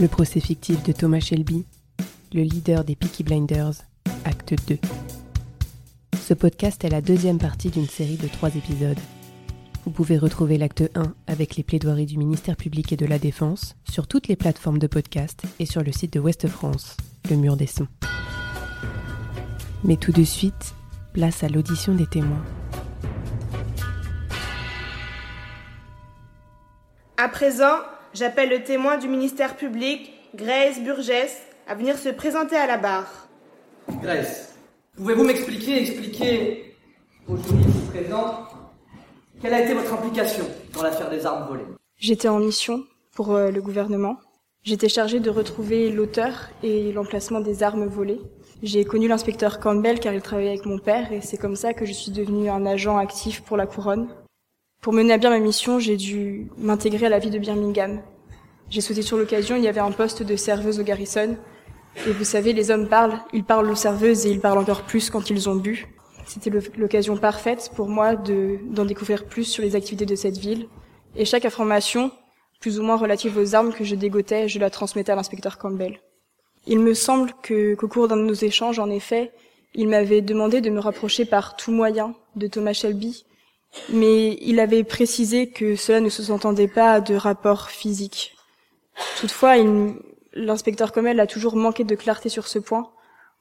Le 0.00 0.08
procès 0.08 0.40
fictif 0.40 0.82
de 0.82 0.92
Thomas 0.92 1.20
Shelby, 1.20 1.64
le 2.32 2.42
leader 2.42 2.82
des 2.84 2.96
Peaky 2.96 3.22
Blinders, 3.22 3.74
acte 4.24 4.54
2. 4.68 4.78
Ce 6.18 6.34
podcast 6.34 6.84
est 6.84 6.88
la 6.88 7.00
deuxième 7.00 7.38
partie 7.38 7.70
d'une 7.70 7.86
série 7.86 8.16
de 8.16 8.26
trois 8.26 8.54
épisodes. 8.56 8.98
Vous 9.84 9.90
pouvez 9.90 10.18
retrouver 10.18 10.58
l'acte 10.58 10.90
1 10.94 11.14
avec 11.26 11.56
les 11.56 11.62
plaidoiries 11.62 12.06
du 12.06 12.16
ministère 12.16 12.56
public 12.56 12.92
et 12.92 12.96
de 12.96 13.06
la 13.06 13.18
Défense 13.18 13.76
sur 13.88 14.06
toutes 14.06 14.28
les 14.28 14.36
plateformes 14.36 14.78
de 14.78 14.86
podcast 14.86 15.42
et 15.58 15.66
sur 15.66 15.82
le 15.82 15.92
site 15.92 16.14
de 16.14 16.20
Ouest 16.20 16.48
France, 16.48 16.96
le 17.30 17.36
mur 17.36 17.56
des 17.56 17.66
sons. 17.66 17.88
Mais 19.84 19.96
tout 19.96 20.12
de 20.12 20.24
suite, 20.24 20.74
place 21.12 21.44
à 21.44 21.48
l'audition 21.48 21.94
des 21.94 22.06
témoins. 22.06 22.42
À 27.16 27.28
présent, 27.28 27.76
j'appelle 28.14 28.50
le 28.50 28.62
témoin 28.62 28.98
du 28.98 29.08
ministère 29.08 29.56
public, 29.56 30.12
Grace 30.34 30.80
Burgess, 30.80 31.42
à 31.66 31.74
venir 31.74 31.98
se 31.98 32.08
présenter 32.08 32.56
à 32.56 32.66
la 32.66 32.78
barre. 32.78 33.28
Grace, 34.02 34.54
pouvez-vous 34.96 35.24
m'expliquer, 35.24 35.80
expliquer 35.80 36.74
aux 37.28 37.36
ici 37.36 37.54
présents, 37.90 38.46
quelle 39.40 39.54
a 39.54 39.62
été 39.62 39.74
votre 39.74 39.92
implication 39.92 40.44
dans 40.72 40.82
l'affaire 40.82 41.10
des 41.10 41.26
armes 41.26 41.48
volées? 41.48 41.64
J'étais 41.98 42.28
en 42.28 42.38
mission 42.38 42.84
pour 43.14 43.34
euh, 43.34 43.50
le 43.50 43.60
gouvernement. 43.60 44.16
J'étais 44.62 44.88
chargée 44.88 45.18
de 45.18 45.30
retrouver 45.30 45.90
l'auteur 45.90 46.50
et 46.62 46.92
l'emplacement 46.92 47.40
des 47.40 47.62
armes 47.62 47.86
volées. 47.86 48.20
J'ai 48.62 48.84
connu 48.84 49.08
l'inspecteur 49.08 49.58
Campbell 49.58 49.98
car 49.98 50.14
il 50.14 50.22
travaillait 50.22 50.50
avec 50.50 50.66
mon 50.66 50.78
père 50.78 51.12
et 51.12 51.20
c'est 51.20 51.36
comme 51.36 51.56
ça 51.56 51.74
que 51.74 51.84
je 51.84 51.92
suis 51.92 52.12
devenue 52.12 52.48
un 52.48 52.64
agent 52.64 52.96
actif 52.96 53.42
pour 53.42 53.56
la 53.56 53.66
couronne. 53.66 54.08
Pour 54.82 54.92
mener 54.92 55.12
à 55.12 55.18
bien 55.18 55.30
ma 55.30 55.38
mission, 55.38 55.78
j'ai 55.78 55.96
dû 55.96 56.48
m'intégrer 56.58 57.06
à 57.06 57.08
la 57.08 57.20
vie 57.20 57.30
de 57.30 57.38
Birmingham. 57.38 58.02
J'ai 58.68 58.80
sauté 58.80 59.00
sur 59.02 59.16
l'occasion, 59.16 59.54
il 59.54 59.62
y 59.62 59.68
avait 59.68 59.78
un 59.78 59.92
poste 59.92 60.24
de 60.24 60.34
serveuse 60.34 60.80
au 60.80 60.82
Garrison. 60.82 61.36
Et 62.04 62.10
vous 62.10 62.24
savez, 62.24 62.52
les 62.52 62.72
hommes 62.72 62.88
parlent, 62.88 63.20
ils 63.32 63.44
parlent 63.44 63.70
aux 63.70 63.76
serveuses 63.76 64.26
et 64.26 64.30
ils 64.30 64.40
parlent 64.40 64.58
encore 64.58 64.82
plus 64.82 65.08
quand 65.08 65.30
ils 65.30 65.48
ont 65.48 65.54
bu. 65.54 65.86
C'était 66.26 66.50
l'occasion 66.76 67.16
parfaite 67.16 67.70
pour 67.76 67.88
moi 67.88 68.16
de, 68.16 68.58
d'en 68.70 68.84
découvrir 68.84 69.26
plus 69.26 69.44
sur 69.44 69.62
les 69.62 69.76
activités 69.76 70.04
de 70.04 70.16
cette 70.16 70.38
ville. 70.38 70.66
Et 71.14 71.26
chaque 71.26 71.44
information, 71.44 72.10
plus 72.58 72.80
ou 72.80 72.82
moins 72.82 72.96
relative 72.96 73.38
aux 73.38 73.54
armes 73.54 73.72
que 73.72 73.84
je 73.84 73.94
dégotais, 73.94 74.48
je 74.48 74.58
la 74.58 74.68
transmettais 74.68 75.12
à 75.12 75.14
l'inspecteur 75.14 75.58
Campbell. 75.58 76.00
Il 76.66 76.80
me 76.80 76.94
semble 76.94 77.30
que, 77.40 77.76
qu'au 77.76 77.86
cours 77.86 78.08
d'un 78.08 78.16
de 78.16 78.22
nos 78.22 78.34
échanges, 78.34 78.80
en 78.80 78.90
effet, 78.90 79.30
il 79.74 79.86
m'avait 79.86 80.22
demandé 80.22 80.60
de 80.60 80.70
me 80.70 80.80
rapprocher 80.80 81.24
par 81.24 81.54
tout 81.54 81.70
moyen 81.70 82.16
de 82.34 82.48
Thomas 82.48 82.72
Shelby, 82.72 83.24
mais 83.92 84.38
il 84.40 84.60
avait 84.60 84.84
précisé 84.84 85.48
que 85.48 85.76
cela 85.76 86.00
ne 86.00 86.08
se 86.08 86.22
s'entendait 86.22 86.68
pas 86.68 87.00
de 87.00 87.14
rapport 87.14 87.70
physique. 87.70 88.34
Toutefois, 89.18 89.54
l'inspecteur 90.34 90.92
Campbell 90.92 91.20
a 91.20 91.26
toujours 91.26 91.56
manqué 91.56 91.84
de 91.84 91.94
clarté 91.94 92.28
sur 92.28 92.48
ce 92.48 92.58
point. 92.58 92.90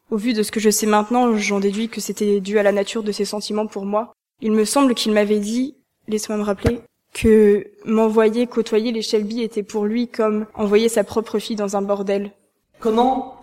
Au 0.10 0.18
vu 0.18 0.34
de 0.34 0.44
ce 0.44 0.52
que 0.52 0.60
je 0.60 0.70
sais 0.70 0.88
maintenant, 0.88 1.38
j'en 1.38 1.60
déduis 1.60 1.90
que 1.90 2.02
c'était 2.02 2.40
dû 2.40 2.60
à 2.60 2.64
la 2.64 2.72
nature 2.72 3.04
de 3.04 3.12
ses 3.12 3.26
sentiments 3.26 3.68
pour 3.68 3.86
moi. 3.86 4.14
Il 4.42 4.52
me 4.52 4.66
semble 4.66 4.94
qu'il 4.94 5.14
m'avait 5.14 5.40
dit, 5.40 5.76
laisse-moi 6.08 6.38
me 6.38 6.44
rappeler, 6.44 6.82
que 7.14 7.68
m'envoyer 7.86 8.48
côtoyer 8.48 8.92
les 8.92 9.02
Shelby 9.02 9.42
était 9.42 9.64
pour 9.64 9.86
lui 9.86 10.08
comme 10.08 10.48
envoyer 10.54 10.90
sa 10.90 11.04
propre 11.04 11.40
fille 11.40 11.56
dans 11.56 11.76
un 11.76 11.82
bordel. 11.82 12.32
Comment 12.80 13.42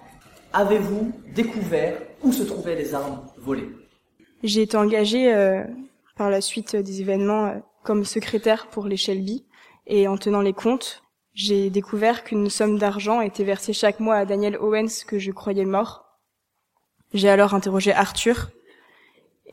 avez-vous 0.53 1.13
découvert 1.35 2.01
où 2.23 2.33
se 2.33 2.43
trouvaient 2.43 2.75
les 2.75 2.95
armes 2.95 3.21
volées? 3.39 3.69
J'ai 4.43 4.63
été 4.63 4.77
engagée 4.77 5.33
euh, 5.35 5.65
par 6.19 6.29
la 6.29 6.41
suite 6.43 6.77
des 6.77 7.01
événements 7.01 7.47
euh, 7.47 7.59
comme 7.85 8.05
secrétaire 8.05 8.67
pour 8.67 8.87
les 8.87 8.99
Shelby 8.99 9.47
et 9.87 10.09
en 10.09 10.19
tenant 10.19 10.43
les 10.43 10.53
comptes, 10.53 11.03
j'ai 11.33 11.71
découvert 11.71 12.25
qu'une 12.25 12.51
somme 12.51 12.79
d'argent 12.79 13.21
était 13.21 13.45
versée 13.45 13.73
chaque 13.73 14.01
mois 14.01 14.17
à 14.17 14.25
Daniel 14.27 14.59
Owens 14.59 15.05
que 15.07 15.19
je 15.19 15.31
croyais 15.31 15.65
mort. 15.65 16.05
J'ai 17.15 17.31
alors 17.31 17.55
interrogé 17.55 17.93
Arthur 17.93 18.51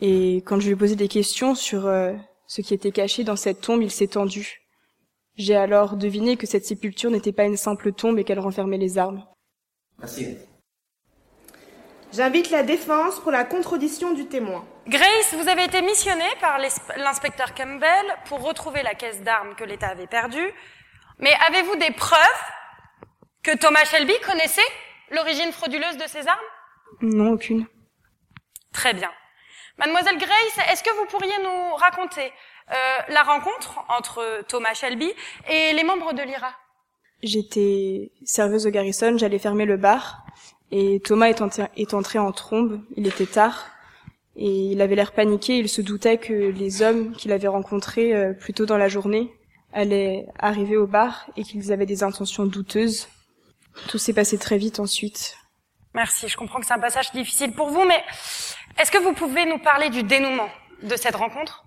et 0.02 0.38
quand 0.38 0.60
je 0.60 0.66
lui 0.66 0.74
ai 0.74 0.76
posé 0.76 0.96
des 0.96 1.08
questions 1.08 1.56
sur 1.56 1.86
euh, 1.86 2.14
ce 2.48 2.62
qui 2.62 2.74
était 2.74 2.92
caché 2.92 3.24
dans 3.24 3.38
cette 3.38 3.62
tombe, 3.62 3.84
il 3.84 3.92
s'est 3.92 4.08
tendu. 4.08 4.62
J'ai 5.38 5.56
alors 5.56 5.96
deviné 5.96 6.36
que 6.36 6.48
cette 6.48 6.66
sépulture 6.66 7.12
n'était 7.12 7.32
pas 7.32 7.46
une 7.46 7.58
simple 7.58 7.94
tombe 7.94 8.18
et 8.18 8.24
qu'elle 8.24 8.40
renfermait 8.40 8.78
les 8.78 8.98
armes. 8.98 9.24
Merci. 10.00 10.38
J'invite 12.12 12.50
la 12.50 12.64
défense 12.64 13.20
pour 13.20 13.32
la 13.32 13.44
contre-audition 13.44 14.14
du 14.14 14.26
témoin. 14.26 14.66
Grace, 14.88 15.34
vous 15.34 15.48
avez 15.48 15.64
été 15.64 15.82
missionnée 15.82 16.30
par 16.40 16.60
l'inspecteur 16.60 17.56
Campbell 17.56 18.06
pour 18.26 18.44
retrouver 18.44 18.84
la 18.84 18.94
caisse 18.94 19.20
d'armes 19.24 19.56
que 19.56 19.64
l'État 19.64 19.88
avait 19.88 20.06
perdue. 20.06 20.54
Mais 21.18 21.34
avez-vous 21.48 21.76
des 21.78 21.90
preuves 21.90 22.20
que 23.42 23.58
Thomas 23.58 23.84
Shelby 23.86 24.14
connaissait 24.24 24.62
l'origine 25.10 25.52
frauduleuse 25.52 25.98
de 25.98 26.08
ces 26.08 26.28
armes? 26.28 26.40
Non, 27.02 27.32
aucune. 27.32 27.66
Très 28.74 28.94
bien. 28.94 29.10
Mademoiselle 29.80 30.20
Grace, 30.20 30.70
est-ce 30.72 30.84
que 30.84 30.96
vous 31.00 31.06
pourriez 31.08 31.38
nous 31.44 31.76
raconter 31.78 32.32
euh, 32.72 32.76
la 33.10 33.24
rencontre 33.24 33.80
entre 33.90 34.44
Thomas 34.48 34.76
Shelby 34.76 35.12
et 35.50 35.74
les 35.74 35.84
membres 35.84 36.14
de 36.14 36.22
l'IRA 36.22 36.54
J'étais 37.24 38.12
serveuse 38.24 38.68
au 38.68 38.70
Garrison, 38.70 39.18
j'allais 39.18 39.40
fermer 39.40 39.66
le 39.66 39.78
bar 39.78 40.26
et 40.70 41.02
Thomas 41.04 41.28
est, 41.30 41.42
entré, 41.42 41.64
est 41.76 41.94
entré 41.96 42.20
en 42.20 42.32
trombe, 42.32 42.84
il 42.96 43.08
était 43.08 43.26
tard 43.26 43.75
et 44.36 44.72
il 44.72 44.82
avait 44.82 44.96
l'air 44.96 45.14
paniqué, 45.14 45.58
il 45.58 45.70
se 45.70 45.82
doutait 45.82 46.18
que 46.18 46.34
les 46.34 46.82
hommes 46.82 47.14
qu'il 47.14 47.32
avait 47.32 47.48
rencontrés 47.48 48.14
euh, 48.14 48.34
plus 48.34 48.54
tôt 48.54 48.66
dans 48.66 48.78
la 48.78 48.90
journée 48.90 49.32
allaient 49.72 50.26
arriver 50.40 50.78
au 50.78 50.88
bar 50.88 51.30
et 51.38 51.44
qu'ils 51.44 51.72
avaient 51.72 51.86
des 51.86 52.04
intentions 52.04 52.46
douteuses. 52.46 53.08
Tout 53.90 53.98
s'est 53.98 54.14
passé 54.14 54.38
très 54.38 54.58
vite 54.58 54.80
ensuite. 54.80 55.38
Merci, 55.94 56.28
je 56.28 56.36
comprends 56.36 56.60
que 56.60 56.66
c'est 56.66 56.74
un 56.74 56.80
passage 56.80 57.12
difficile 57.14 57.54
pour 57.54 57.70
vous, 57.70 57.86
mais 57.86 58.04
est-ce 58.78 58.92
que 58.92 58.98
vous 58.98 59.14
pouvez 59.14 59.46
nous 59.46 59.60
parler 59.60 59.90
du 59.90 60.04
dénouement 60.04 60.50
de 60.84 60.96
cette 60.98 61.16
rencontre? 61.16 61.66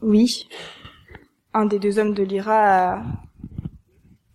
Oui. 0.00 0.48
Un 1.52 1.66
des 1.66 1.78
deux 1.78 1.98
hommes 1.98 2.14
de 2.14 2.22
l'IRA 2.22 2.94
a 2.94 3.02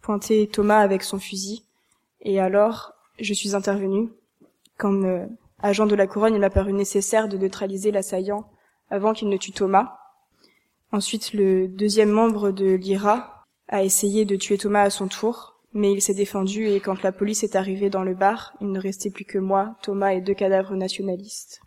pointé 0.02 0.48
Thomas 0.48 0.80
avec 0.80 1.02
son 1.02 1.20
fusil. 1.20 1.64
Et 2.22 2.40
alors, 2.40 2.94
je 3.20 3.34
suis 3.34 3.56
intervenue. 3.56 4.10
Comme 4.78 5.06
euh, 5.06 5.26
agent 5.62 5.86
de 5.86 5.96
la 5.96 6.08
couronne, 6.08 6.36
il 6.36 6.40
m'a 6.40 6.50
paru 6.50 6.74
nécessaire 6.74 7.28
de 7.28 7.38
neutraliser 7.38 7.92
l'assaillant 7.92 8.50
avant 8.90 9.14
qu'il 9.14 9.30
ne 9.30 9.38
tue 9.38 9.52
Thomas. 9.52 9.98
Ensuite, 10.92 11.34
le 11.34 11.68
deuxième 11.68 12.12
membre 12.12 12.52
de 12.52 12.76
l'IRA 12.76 13.46
a 13.68 13.84
essayé 13.84 14.26
de 14.26 14.36
tuer 14.36 14.58
Thomas 14.58 14.84
à 14.84 14.90
son 14.90 15.08
tour, 15.08 15.60
mais 15.74 15.92
il 15.92 16.02
s'est 16.02 16.14
défendu 16.14 16.68
et 16.68 16.80
quand 16.80 17.04
la 17.04 17.12
police 17.12 17.44
est 17.44 17.56
arrivée 17.56 17.90
dans 17.90 18.04
le 18.04 18.14
bar, 18.14 18.54
il 18.62 18.72
ne 18.72 18.80
restait 18.80 19.10
plus 19.10 19.26
que 19.26 19.38
moi, 19.38 19.76
Thomas 19.82 20.14
et 20.14 20.22
deux 20.22 20.34
cadavres 20.34 20.76
nationalistes. 20.76 21.62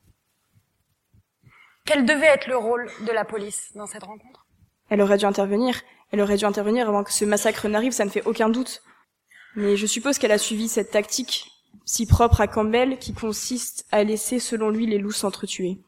Quel 1.84 2.06
devait 2.06 2.26
être 2.26 2.46
le 2.46 2.56
rôle 2.56 2.88
de 3.06 3.12
la 3.12 3.24
police 3.24 3.72
dans 3.74 3.86
cette 3.86 4.04
rencontre? 4.04 4.46
Elle 4.88 5.02
aurait 5.02 5.18
dû 5.18 5.24
intervenir. 5.24 5.80
Elle 6.12 6.20
aurait 6.20 6.36
dû 6.36 6.44
intervenir 6.44 6.88
avant 6.88 7.04
que 7.04 7.12
ce 7.12 7.24
massacre 7.24 7.68
n'arrive, 7.68 7.92
ça 7.92 8.04
ne 8.04 8.10
fait 8.10 8.26
aucun 8.26 8.48
doute. 8.48 8.82
Mais 9.56 9.76
je 9.76 9.86
suppose 9.86 10.18
qu'elle 10.18 10.32
a 10.32 10.38
suivi 10.38 10.68
cette 10.68 10.90
tactique 10.90 11.50
si 11.84 12.06
propre 12.06 12.40
à 12.40 12.48
Campbell 12.48 12.98
qui 12.98 13.12
consiste 13.12 13.86
à 13.90 14.04
laisser 14.04 14.38
selon 14.38 14.70
lui 14.70 14.86
les 14.86 14.98
loups 14.98 15.12
s'entretuer. 15.12 15.78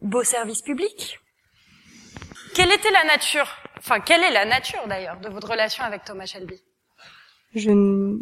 Beau 0.00 0.24
service 0.24 0.62
public. 0.62 1.20
Quelle 2.54 2.72
était 2.72 2.90
la 2.90 3.04
nature, 3.04 3.48
enfin 3.78 4.00
quelle 4.00 4.22
est 4.22 4.32
la 4.32 4.44
nature 4.44 4.86
d'ailleurs 4.88 5.20
de 5.20 5.28
votre 5.28 5.50
relation 5.50 5.84
avec 5.84 6.04
Thomas 6.04 6.26
Shelby? 6.26 6.60
Je 7.54 7.70
ne, 7.70 8.18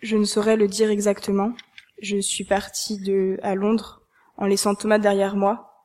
je 0.00 0.16
ne 0.16 0.24
saurais 0.24 0.56
le 0.56 0.68
dire 0.68 0.90
exactement. 0.90 1.52
Je 2.00 2.18
suis 2.18 2.44
partie 2.44 2.98
de 2.98 3.38
à 3.42 3.54
Londres 3.54 4.02
en 4.36 4.46
laissant 4.46 4.74
Thomas 4.74 4.98
derrière 4.98 5.34
moi, 5.34 5.82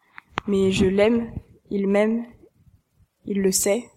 mais 0.47 0.71
je 0.71 0.85
l'aime, 0.85 1.31
il 1.71 1.87
m'aime, 1.87 2.25
il 3.25 3.41
le 3.41 3.51
sait, 3.51 3.89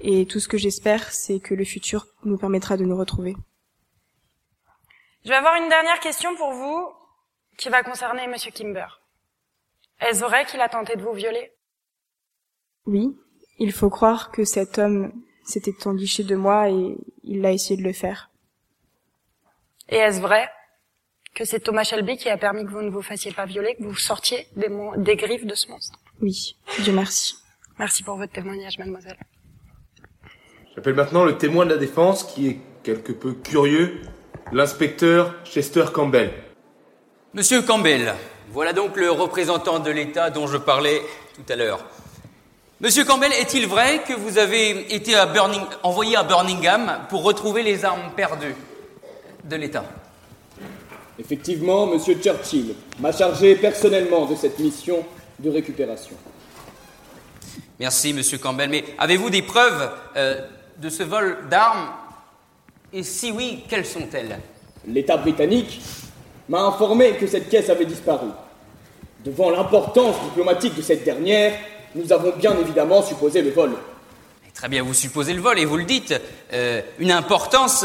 et 0.00 0.26
tout 0.26 0.40
ce 0.40 0.48
que 0.48 0.56
j'espère, 0.56 1.10
c'est 1.12 1.40
que 1.40 1.54
le 1.54 1.64
futur 1.64 2.06
nous 2.24 2.38
permettra 2.38 2.76
de 2.76 2.84
nous 2.84 2.96
retrouver. 2.96 3.36
Je 5.24 5.28
vais 5.28 5.36
avoir 5.36 5.56
une 5.56 5.68
dernière 5.68 6.00
question 6.00 6.34
pour 6.36 6.52
vous 6.52 6.88
qui 7.58 7.68
va 7.68 7.82
concerner 7.82 8.26
Monsieur 8.26 8.50
Kimber. 8.50 8.86
Est-ce 10.00 10.20
vrai 10.20 10.46
qu'il 10.46 10.60
a 10.60 10.68
tenté 10.68 10.96
de 10.96 11.02
vous 11.02 11.12
violer? 11.12 11.52
Oui, 12.86 13.14
il 13.58 13.72
faut 13.72 13.90
croire 13.90 14.30
que 14.30 14.44
cet 14.44 14.78
homme 14.78 15.12
s'était 15.44 15.86
enguiché 15.86 16.24
de 16.24 16.36
moi 16.36 16.70
et 16.70 16.96
il 17.22 17.44
a 17.44 17.52
essayé 17.52 17.76
de 17.76 17.86
le 17.86 17.92
faire. 17.92 18.30
Et 19.90 19.96
est-ce 19.96 20.20
vrai 20.22 20.48
que 21.34 21.44
c'est 21.44 21.60
Thomas 21.60 21.84
Shelby 21.84 22.16
qui 22.16 22.30
a 22.30 22.38
permis 22.38 22.64
que 22.64 22.70
vous 22.70 22.80
ne 22.80 22.90
vous 22.90 23.02
fassiez 23.02 23.32
pas 23.32 23.44
violer, 23.44 23.76
que 23.76 23.82
vous 23.82 23.94
sortiez 23.94 24.46
des, 24.56 24.68
des 24.96 25.16
griffes 25.16 25.44
de 25.44 25.54
ce 25.54 25.68
monstre? 25.68 25.98
Oui, 26.22 26.56
Dieu 26.78 26.94
merci. 26.94 27.36
Merci 27.78 28.02
pour 28.02 28.16
votre 28.16 28.32
témoignage, 28.32 28.78
mademoiselle. 28.78 29.18
J'appelle 30.74 30.94
maintenant 30.94 31.24
le 31.24 31.36
témoin 31.36 31.66
de 31.66 31.70
la 31.72 31.76
défense 31.76 32.24
qui 32.24 32.48
est 32.48 32.60
quelque 32.82 33.12
peu 33.12 33.34
curieux, 33.34 34.00
l'inspecteur 34.52 35.34
Chester 35.44 35.84
Campbell. 35.92 36.32
Monsieur 37.34 37.62
Campbell, 37.62 38.14
voilà 38.52 38.72
donc 38.72 38.96
le 38.96 39.10
représentant 39.10 39.78
de 39.78 39.90
l'État 39.90 40.30
dont 40.30 40.46
je 40.46 40.56
parlais 40.56 41.02
tout 41.34 41.52
à 41.52 41.56
l'heure. 41.56 41.80
Monsieur 42.80 43.04
Campbell, 43.04 43.32
est-il 43.34 43.66
vrai 43.66 44.02
que 44.08 44.14
vous 44.14 44.38
avez 44.38 44.94
été 44.94 45.14
à 45.14 45.26
Burning, 45.26 45.60
envoyé 45.82 46.16
à 46.16 46.22
Birmingham 46.22 47.00
pour 47.10 47.22
retrouver 47.22 47.62
les 47.62 47.84
armes 47.84 48.10
perdues 48.16 48.56
de 49.44 49.56
l'État? 49.56 49.84
Effectivement, 51.18 51.86
Monsieur 51.86 52.14
Churchill 52.14 52.74
m'a 52.98 53.12
chargé 53.12 53.54
personnellement 53.54 54.24
de 54.24 54.34
cette 54.34 54.58
mission 54.58 55.04
de 55.38 55.50
récupération. 55.50 56.16
Merci, 57.78 58.14
Monsieur 58.14 58.38
Campbell. 58.38 58.70
Mais 58.70 58.84
avez-vous 58.98 59.28
des 59.28 59.42
preuves 59.42 59.90
euh, 60.16 60.40
de 60.78 60.88
ce 60.88 61.02
vol 61.02 61.36
d'armes 61.50 61.90
Et 62.92 63.02
si 63.04 63.30
oui, 63.30 63.64
quelles 63.68 63.86
sont-elles? 63.86 64.38
L'État 64.86 65.16
britannique 65.16 65.80
m'a 66.48 66.62
informé 66.62 67.12
que 67.12 67.26
cette 67.26 67.48
caisse 67.48 67.70
avait 67.70 67.84
disparu. 67.84 68.28
Devant 69.24 69.50
l'importance 69.50 70.16
diplomatique 70.24 70.74
de 70.74 70.82
cette 70.82 71.04
dernière, 71.04 71.52
nous 71.94 72.12
avons 72.12 72.32
bien 72.36 72.58
évidemment 72.58 73.02
supposé 73.02 73.42
le 73.42 73.50
vol. 73.50 73.72
Très 74.54 74.68
bien, 74.68 74.82
vous 74.82 74.94
supposez 74.94 75.34
le 75.34 75.40
vol 75.40 75.58
et 75.58 75.64
vous 75.64 75.76
le 75.76 75.84
dites. 75.84 76.14
Euh, 76.52 76.82
une 76.98 77.12
importance 77.12 77.84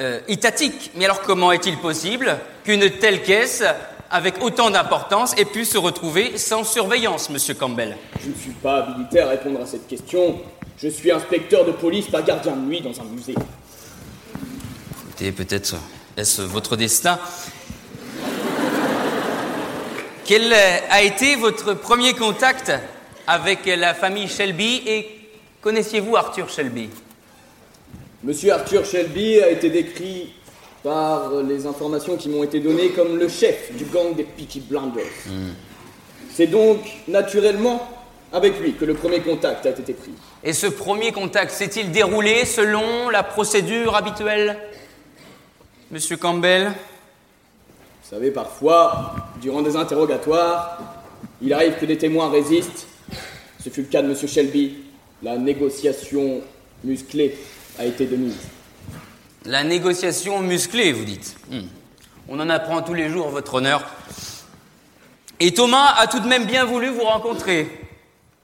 euh, 0.00 0.20
étatique. 0.28 0.92
Mais 0.94 1.06
alors 1.06 1.22
comment 1.22 1.50
est-il 1.50 1.76
possible 1.78 2.38
qu'une 2.64 2.88
telle 2.90 3.22
caisse, 3.22 3.64
avec 4.10 4.42
autant 4.42 4.70
d'importance, 4.70 5.36
ait 5.36 5.44
pu 5.44 5.64
se 5.64 5.78
retrouver 5.78 6.38
sans 6.38 6.62
surveillance, 6.62 7.28
monsieur 7.28 7.54
Campbell? 7.54 7.96
Je 8.22 8.28
ne 8.28 8.34
suis 8.34 8.52
pas 8.52 8.84
habilité 8.84 9.20
à 9.20 9.30
répondre 9.30 9.60
à 9.60 9.66
cette 9.66 9.88
question. 9.88 10.40
Je 10.78 10.88
suis 10.88 11.10
inspecteur 11.10 11.64
de 11.64 11.72
police, 11.72 12.06
pas 12.06 12.22
gardien 12.22 12.54
de 12.54 12.60
nuit 12.60 12.80
dans 12.80 13.00
un 13.00 13.04
musée. 13.04 13.34
Écoutez, 15.22 15.44
peut-être 15.44 15.76
est-ce 16.16 16.42
votre 16.42 16.74
destin 16.74 17.16
Quel 20.24 20.52
a 20.52 21.02
été 21.02 21.36
votre 21.36 21.74
premier 21.74 22.14
contact 22.14 22.72
avec 23.28 23.66
la 23.66 23.94
famille 23.94 24.26
Shelby 24.26 24.82
et 24.84 25.06
connaissiez-vous 25.60 26.16
Arthur 26.16 26.48
Shelby? 26.48 26.90
Monsieur 28.24 28.52
Arthur 28.52 28.84
Shelby 28.84 29.40
a 29.40 29.50
été 29.50 29.70
décrit 29.70 30.34
par 30.82 31.30
les 31.48 31.66
informations 31.66 32.16
qui 32.16 32.28
m'ont 32.28 32.42
été 32.42 32.58
données 32.58 32.88
comme 32.88 33.16
le 33.16 33.28
chef 33.28 33.72
du 33.76 33.84
gang 33.84 34.16
des 34.16 34.24
Peaky 34.24 34.58
Blinders. 34.58 35.04
Hmm. 35.28 35.52
C'est 36.34 36.48
donc 36.48 36.80
naturellement 37.06 37.88
avec 38.32 38.58
lui 38.58 38.72
que 38.72 38.84
le 38.84 38.94
premier 38.94 39.20
contact 39.20 39.66
a 39.66 39.70
été 39.70 39.92
pris. 39.92 40.14
Et 40.42 40.52
ce 40.52 40.66
premier 40.66 41.12
contact 41.12 41.52
s'est-il 41.52 41.92
déroulé 41.92 42.44
selon 42.44 43.08
la 43.08 43.22
procédure 43.22 43.94
habituelle? 43.94 44.58
Monsieur 45.92 46.16
Campbell 46.16 46.68
Vous 46.68 48.08
savez, 48.08 48.30
parfois, 48.30 49.14
durant 49.42 49.60
des 49.60 49.76
interrogatoires, 49.76 50.78
il 51.42 51.52
arrive 51.52 51.74
que 51.78 51.84
des 51.84 51.98
témoins 51.98 52.30
résistent 52.30 52.86
ce 53.62 53.68
fut 53.68 53.82
le 53.82 53.88
cas 53.88 54.00
de 54.00 54.08
M. 54.08 54.16
Shelby. 54.16 54.78
La 55.22 55.36
négociation 55.36 56.40
musclée 56.82 57.38
a 57.78 57.84
été 57.84 58.06
de 58.06 58.16
mise. 58.16 58.38
La 59.44 59.64
négociation 59.64 60.40
musclée, 60.40 60.92
vous 60.92 61.04
dites 61.04 61.36
hmm. 61.50 61.60
On 62.26 62.40
en 62.40 62.48
apprend 62.48 62.80
tous 62.80 62.94
les 62.94 63.10
jours, 63.10 63.28
votre 63.28 63.54
honneur. 63.54 63.84
Et 65.40 65.52
Thomas 65.52 65.94
a 65.98 66.06
tout 66.06 66.20
de 66.20 66.26
même 66.26 66.46
bien 66.46 66.64
voulu 66.64 66.88
vous 66.88 67.04
rencontrer. 67.04 67.68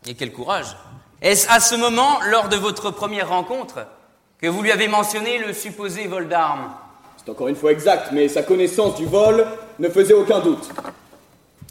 Et 0.06 0.12
quel 0.12 0.32
courage 0.32 0.76
Est-ce 1.22 1.48
à 1.48 1.60
ce 1.60 1.76
moment, 1.76 2.20
lors 2.30 2.50
de 2.50 2.56
votre 2.56 2.90
première 2.90 3.30
rencontre, 3.30 3.86
que 4.38 4.48
vous 4.48 4.62
lui 4.62 4.70
avez 4.70 4.86
mentionné 4.86 5.38
le 5.38 5.54
supposé 5.54 6.06
vol 6.06 6.28
d'armes? 6.28 6.74
Encore 7.28 7.48
une 7.48 7.56
fois 7.56 7.72
exact, 7.72 8.10
mais 8.12 8.28
sa 8.28 8.42
connaissance 8.42 8.96
du 8.96 9.06
vol 9.06 9.46
ne 9.78 9.88
faisait 9.88 10.14
aucun 10.14 10.40
doute. 10.40 10.68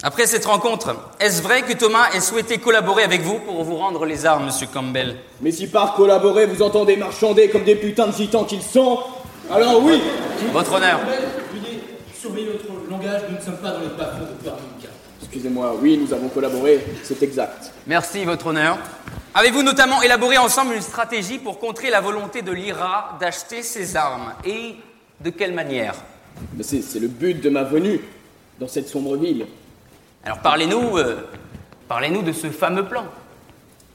Après 0.03 0.27
cette 0.27 0.45
rencontre, 0.45 0.95
est-ce 1.19 1.41
vrai 1.41 1.63
que 1.63 1.73
Thomas 1.73 2.11
ait 2.13 2.19
souhaité 2.19 2.59
collaborer 2.59 3.03
avec 3.03 3.21
vous 3.21 3.39
pour 3.39 3.63
vous 3.63 3.77
rendre 3.77 4.05
les 4.05 4.27
armes, 4.27 4.45
monsieur 4.45 4.67
Campbell? 4.71 5.15
Mais 5.41 5.51
si 5.51 5.67
par 5.67 5.95
collaborer 5.95 6.45
vous 6.45 6.61
entendez 6.61 6.95
marchander 6.95 7.49
comme 7.49 7.63
des 7.63 7.75
putains 7.75 8.07
de 8.07 8.13
gitans 8.13 8.43
qu'ils 8.43 8.61
sont, 8.61 8.99
alors 9.51 9.81
oui 9.83 9.99
Votre 10.53 10.73
honneur 10.73 10.99
Veuillez 11.51 11.81
surveiller 12.13 12.47
notre 12.53 12.89
langage, 12.89 13.21
nous 13.29 13.37
ne 13.37 13.41
sommes 13.41 13.57
pas 13.57 13.71
dans 13.71 13.79
les 13.79 13.87
bas 13.87 14.11
de 14.19 14.43
Birmingham. 14.43 14.91
Excusez-moi, 15.19 15.75
oui, 15.81 15.97
nous 15.97 16.13
avons 16.13 16.29
collaboré, 16.29 16.85
c'est 17.03 17.21
exact. 17.23 17.71
Merci, 17.87 18.23
votre 18.23 18.47
honneur. 18.47 18.77
Avez-vous 19.33 19.63
notamment 19.63 20.01
élaboré 20.01 20.37
ensemble 20.37 20.75
une 20.75 20.81
stratégie 20.81 21.37
pour 21.37 21.59
contrer 21.59 21.89
la 21.89 22.01
volonté 22.01 22.43
de 22.43 22.51
l'IRA 22.51 23.17
d'acheter 23.19 23.61
ces 23.61 23.95
armes? 23.95 24.33
Et 24.45 24.75
de 25.21 25.29
quelle 25.29 25.53
manière 25.53 25.95
C'est 26.61 26.99
le 26.99 27.07
but 27.07 27.41
de 27.41 27.49
ma 27.49 27.63
venue 27.63 28.01
dans 28.59 28.67
cette 28.67 28.87
sombre 28.87 29.15
ville. 29.17 29.45
Alors 30.23 30.39
parlez-nous, 30.39 30.97
euh, 30.97 31.17
parlez-nous 31.87 32.21
de 32.21 32.31
ce 32.31 32.47
fameux 32.47 32.85
plan. 32.85 33.05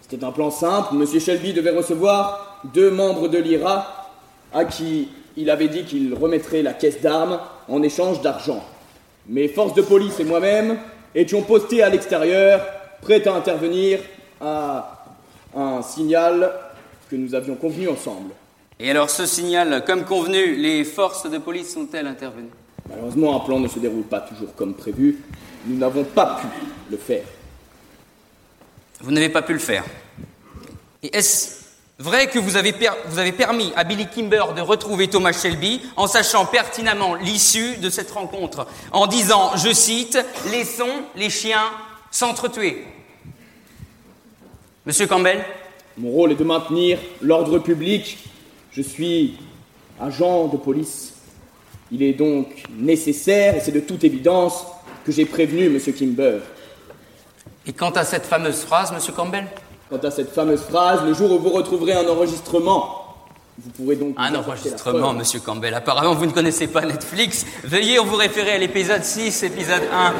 C'était 0.00 0.24
un 0.24 0.32
plan 0.32 0.50
simple. 0.50 0.94
Monsieur 0.94 1.20
Shelby 1.20 1.52
devait 1.52 1.76
recevoir 1.76 2.60
deux 2.74 2.90
membres 2.90 3.28
de 3.28 3.38
l'IRA 3.38 4.10
à 4.52 4.64
qui 4.64 5.08
il 5.36 5.50
avait 5.50 5.68
dit 5.68 5.84
qu'il 5.84 6.14
remettrait 6.14 6.62
la 6.62 6.74
caisse 6.74 7.00
d'armes 7.00 7.40
en 7.68 7.82
échange 7.82 8.20
d'argent. 8.20 8.62
Mes 9.28 9.48
forces 9.48 9.74
de 9.74 9.82
police 9.82 10.20
et 10.20 10.24
moi-même 10.24 10.78
étions 11.14 11.42
postés 11.42 11.82
à 11.82 11.88
l'extérieur, 11.88 12.64
prêts 13.00 13.26
à 13.26 13.34
intervenir 13.34 14.00
à 14.40 15.04
un 15.54 15.82
signal 15.82 16.52
que 17.10 17.16
nous 17.16 17.34
avions 17.34 17.54
convenu 17.54 17.88
ensemble. 17.88 18.32
Et 18.84 18.90
alors 18.90 19.10
ce 19.10 19.26
signal, 19.26 19.84
comme 19.86 20.04
convenu, 20.04 20.56
les 20.56 20.82
forces 20.82 21.30
de 21.30 21.38
police 21.38 21.72
sont-elles 21.72 22.08
intervenues? 22.08 22.50
Malheureusement, 22.90 23.36
un 23.36 23.46
plan 23.46 23.60
ne 23.60 23.68
se 23.68 23.78
déroule 23.78 24.02
pas 24.02 24.20
toujours 24.20 24.52
comme 24.56 24.74
prévu 24.74 25.20
nous 25.66 25.78
n'avons 25.78 26.02
pas 26.02 26.40
pu 26.40 26.48
le 26.90 26.96
faire. 26.96 27.22
Vous 29.00 29.12
n'avez 29.12 29.28
pas 29.28 29.42
pu 29.42 29.52
le 29.52 29.60
faire. 29.60 29.84
Et 31.04 31.16
est-ce 31.16 31.62
vrai 32.00 32.26
que 32.26 32.40
vous 32.40 32.56
avez, 32.56 32.74
vous 33.06 33.18
avez 33.20 33.30
permis 33.30 33.72
à 33.76 33.84
Billy 33.84 34.08
Kimber 34.08 34.42
de 34.56 34.60
retrouver 34.60 35.06
Thomas 35.06 35.32
Shelby 35.32 35.80
en 35.96 36.08
sachant 36.08 36.46
pertinemment 36.46 37.14
l'issue 37.14 37.76
de 37.76 37.88
cette 37.88 38.10
rencontre, 38.10 38.66
en 38.90 39.06
disant, 39.06 39.56
je 39.56 39.72
cite, 39.72 40.18
Laissons 40.50 41.04
les 41.14 41.30
chiens 41.30 41.70
s'entretuer 42.10 42.84
Monsieur 44.84 45.06
Campbell? 45.06 45.44
Mon 45.96 46.10
rôle 46.10 46.32
est 46.32 46.36
de 46.36 46.42
maintenir 46.42 46.98
l'ordre 47.20 47.60
public. 47.60 48.18
Je 48.72 48.80
suis 48.80 49.38
agent 50.00 50.48
de 50.48 50.56
police. 50.56 51.12
Il 51.90 52.02
est 52.02 52.14
donc 52.14 52.64
nécessaire, 52.74 53.56
et 53.56 53.60
c'est 53.60 53.70
de 53.72 53.80
toute 53.80 54.02
évidence, 54.02 54.64
que 55.04 55.12
j'ai 55.12 55.26
prévenu 55.26 55.66
M. 55.66 55.78
Kimber. 55.92 56.38
Et 57.66 57.72
quant 57.74 57.90
à 57.90 58.04
cette 58.04 58.24
fameuse 58.24 58.60
phrase, 58.60 58.92
M. 58.92 59.14
Campbell? 59.14 59.46
Quant 59.90 59.98
à 59.98 60.10
cette 60.10 60.30
fameuse 60.32 60.62
phrase, 60.62 61.04
le 61.04 61.12
jour 61.12 61.30
où 61.32 61.38
vous 61.38 61.50
retrouverez 61.50 61.92
un 61.92 62.08
enregistrement, 62.08 63.14
vous 63.58 63.70
pourrez 63.70 63.96
donc... 63.96 64.14
Un 64.16 64.34
enregistrement, 64.34 65.12
M. 65.12 65.22
Campbell. 65.44 65.74
Apparemment, 65.74 66.14
vous 66.14 66.24
ne 66.24 66.32
connaissez 66.32 66.66
pas 66.66 66.80
Netflix. 66.80 67.44
Veuillez 67.64 67.98
vous 67.98 68.16
référer 68.16 68.52
à 68.52 68.58
l'épisode 68.58 69.04
6, 69.04 69.42
épisode 69.42 69.82
1. 69.92 70.14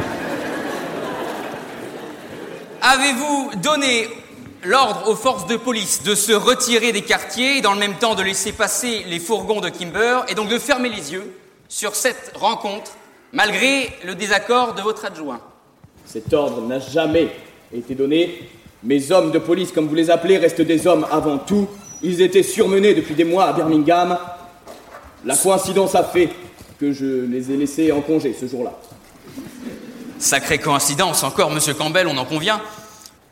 Avez-vous 2.82 3.52
donné 3.62 4.09
l'ordre 4.64 5.09
aux 5.09 5.16
forces 5.16 5.47
de 5.47 5.57
police 5.57 6.02
de 6.02 6.14
se 6.14 6.33
retirer 6.33 6.92
des 6.92 7.02
quartiers 7.02 7.59
et 7.59 7.61
dans 7.61 7.73
le 7.73 7.78
même 7.78 7.95
temps 7.95 8.14
de 8.14 8.23
laisser 8.23 8.52
passer 8.52 9.04
les 9.09 9.19
fourgons 9.19 9.61
de 9.61 9.69
Kimber 9.69 10.21
et 10.28 10.35
donc 10.35 10.49
de 10.49 10.59
fermer 10.59 10.88
les 10.88 11.12
yeux 11.12 11.35
sur 11.69 11.95
cette 11.95 12.33
rencontre 12.37 12.92
malgré 13.33 13.90
le 14.04 14.14
désaccord 14.14 14.75
de 14.75 14.83
votre 14.83 15.04
adjoint. 15.04 15.40
Cet 16.07 16.33
ordre 16.33 16.61
n'a 16.62 16.78
jamais 16.78 17.28
été 17.73 17.95
donné. 17.95 18.50
Mes 18.85 19.12
hommes 19.12 19.31
de 19.31 19.38
police, 19.38 19.73
comme 19.73 19.88
vous 19.88 19.95
les 19.95 20.11
appelez, 20.11 20.38
restent 20.38 20.61
des 20.61 20.87
hommes 20.87 21.07
avant 21.11 21.38
tout. 21.38 21.69
Ils 22.02 22.21
étaient 22.21 22.42
surmenés 22.42 22.95
depuis 22.95 23.14
des 23.14 23.25
mois 23.25 23.47
à 23.47 23.52
Birmingham. 23.52 24.19
La 25.25 25.37
coïncidence 25.37 25.95
a 25.95 26.04
fait 26.04 26.28
que 26.78 26.92
je 26.92 27.25
les 27.26 27.52
ai 27.52 27.57
laissés 27.57 27.92
en 27.92 28.00
congé 28.00 28.35
ce 28.38 28.47
jour-là. 28.47 28.73
Sacrée 30.19 30.59
coïncidence 30.59 31.23
encore, 31.23 31.50
monsieur 31.50 31.75
Campbell, 31.75 32.09
on 32.09 32.19
en 32.19 32.25
convient. 32.25 32.61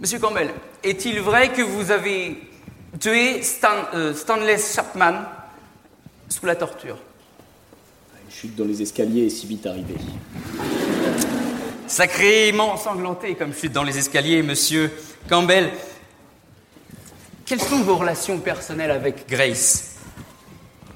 Monsieur 0.01 0.19
Campbell, 0.19 0.49
est-il 0.83 1.21
vrai 1.21 1.53
que 1.53 1.61
vous 1.61 1.91
avez 1.91 2.39
tué 2.99 3.43
euh, 3.93 4.15
Stanley 4.15 4.57
Chapman 4.57 5.27
sous 6.27 6.47
la 6.47 6.57
torture? 6.57 6.97
Chute 8.31 8.57
dans 8.57 8.65
les 8.65 8.81
escaliers 8.81 9.27
est 9.27 9.31
si 9.31 9.47
vite 9.47 9.67
arrivée. 9.67 9.97
Sacrément 11.87 12.73
ensanglanté 12.73 13.35
comme 13.35 13.53
chute 13.53 13.73
dans 13.73 13.83
les 13.83 13.99
escaliers, 13.99 14.43
monsieur 14.43 14.91
Campbell. 15.29 15.71
Quelles 17.45 17.61
sont 17.61 17.83
vos 17.83 17.97
relations 17.97 18.39
personnelles 18.39 18.93
avec 18.93 19.29
Grace? 19.29 19.97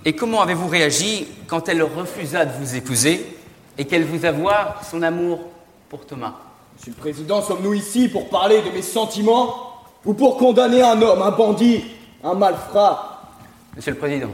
Et 0.06 0.14
comment 0.14 0.40
avez-vous 0.40 0.68
réagi 0.68 1.28
quand 1.46 1.68
elle 1.68 1.82
refusa 1.82 2.46
de 2.46 2.52
vous 2.58 2.74
épouser 2.74 3.36
et 3.76 3.84
qu'elle 3.84 4.06
vous 4.06 4.24
avoua 4.24 4.80
son 4.90 5.02
amour 5.02 5.50
pour 5.90 6.06
Thomas? 6.06 6.43
Monsieur 6.76 6.92
le 6.96 7.00
Président, 7.00 7.42
sommes-nous 7.42 7.74
ici 7.74 8.08
pour 8.08 8.28
parler 8.28 8.60
de 8.62 8.70
mes 8.70 8.82
sentiments 8.82 9.72
ou 10.04 10.12
pour 10.14 10.36
condamner 10.36 10.82
un 10.82 11.00
homme, 11.00 11.22
un 11.22 11.30
bandit, 11.30 11.84
un 12.22 12.34
malfrat? 12.34 13.30
Monsieur 13.76 13.92
le 13.92 13.98
Président. 13.98 14.30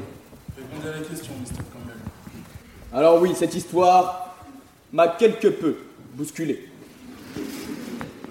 Répondez 0.56 0.88
à 0.88 1.00
la 1.00 1.06
question, 1.06 1.32
Mr. 1.40 1.56
Campbell. 1.73 1.97
Alors 2.92 3.20
oui, 3.20 3.32
cette 3.37 3.54
histoire 3.54 4.35
m'a 4.92 5.09
quelque 5.09 5.49
peu 5.49 5.76
bousculé. 6.14 6.68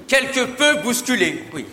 Quelque 0.07 0.45
peu 0.45 0.81
bousculé, 0.81 1.43
oui. 1.53 1.65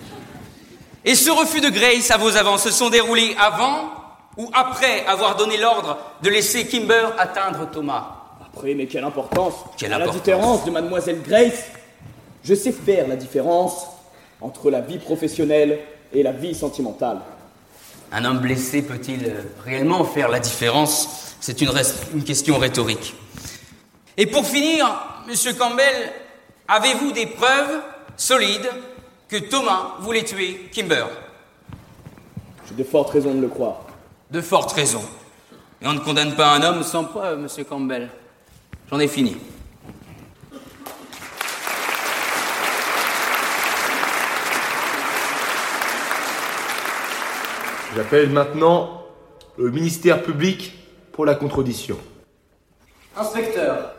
Et 1.04 1.14
ce 1.14 1.30
refus 1.30 1.60
de 1.60 1.70
Grace 1.70 2.10
à 2.10 2.16
vos 2.18 2.36
avants 2.36 2.58
se 2.58 2.70
sont 2.70 2.90
déroulés 2.90 3.34
avant 3.40 3.90
ou 4.36 4.50
après 4.52 5.06
avoir 5.06 5.36
donné 5.36 5.56
l'ordre 5.56 5.96
de 6.22 6.28
laisser 6.28 6.66
Kimber 6.66 7.08
atteindre 7.18 7.68
Thomas? 7.70 8.04
Après, 8.44 8.74
mais 8.74 8.86
quelle 8.86 9.04
importance? 9.04 9.54
Quelle 9.78 9.92
À 9.92 9.98
la 9.98 10.04
importance? 10.04 10.22
différence 10.22 10.64
de 10.64 10.70
mademoiselle 10.70 11.22
Grace, 11.22 11.64
je 12.46 12.54
sais 12.54 12.72
faire 12.72 13.08
la 13.08 13.16
différence 13.16 13.88
entre 14.40 14.70
la 14.70 14.80
vie 14.80 14.98
professionnelle 14.98 15.80
et 16.12 16.22
la 16.22 16.30
vie 16.30 16.54
sentimentale. 16.54 17.18
Un 18.12 18.24
homme 18.24 18.38
blessé 18.38 18.82
peut-il 18.82 19.24
euh, 19.24 19.42
réellement 19.64 20.04
faire 20.04 20.28
la 20.28 20.38
différence? 20.38 21.36
C'est 21.40 21.60
une, 21.60 21.72
question 22.24 22.58
rhétorique. 22.58 23.14
Et 24.16 24.26
pour 24.26 24.46
finir, 24.46 24.86
Monsieur 25.26 25.54
Campbell, 25.54 26.12
avez-vous 26.68 27.12
des 27.12 27.26
preuves 27.26 27.82
solides 28.16 28.70
que 29.28 29.36
Thomas 29.36 29.96
voulait 30.00 30.24
tuer 30.24 30.68
Kimber? 30.72 31.06
J'ai 32.68 32.74
de 32.76 32.84
fortes 32.84 33.10
raisons 33.10 33.34
de 33.34 33.40
le 33.40 33.48
croire. 33.48 33.82
De 34.30 34.40
fortes 34.40 34.72
raisons. 34.72 35.04
Et 35.82 35.86
on 35.86 35.92
ne 35.92 35.98
condamne 36.00 36.36
pas 36.36 36.54
un 36.54 36.62
homme 36.62 36.84
sans 36.84 37.04
preuve, 37.04 37.40
Monsieur 37.40 37.64
Campbell. 37.64 38.08
J'en 38.90 39.00
ai 39.00 39.08
fini. 39.08 39.36
J'appelle 47.94 48.30
maintenant 48.30 49.02
le 49.56 49.70
ministère 49.70 50.22
public 50.22 50.72
pour 51.12 51.24
la 51.24 51.34
contrediction. 51.34 51.98
Inspecteur, 53.16 53.94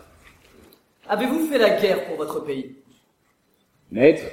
avez-vous 1.07 1.47
fait 1.47 1.57
la 1.57 1.79
guerre 1.79 2.05
pour 2.05 2.17
votre 2.17 2.41
pays? 2.41 2.75
Maître, 3.89 4.23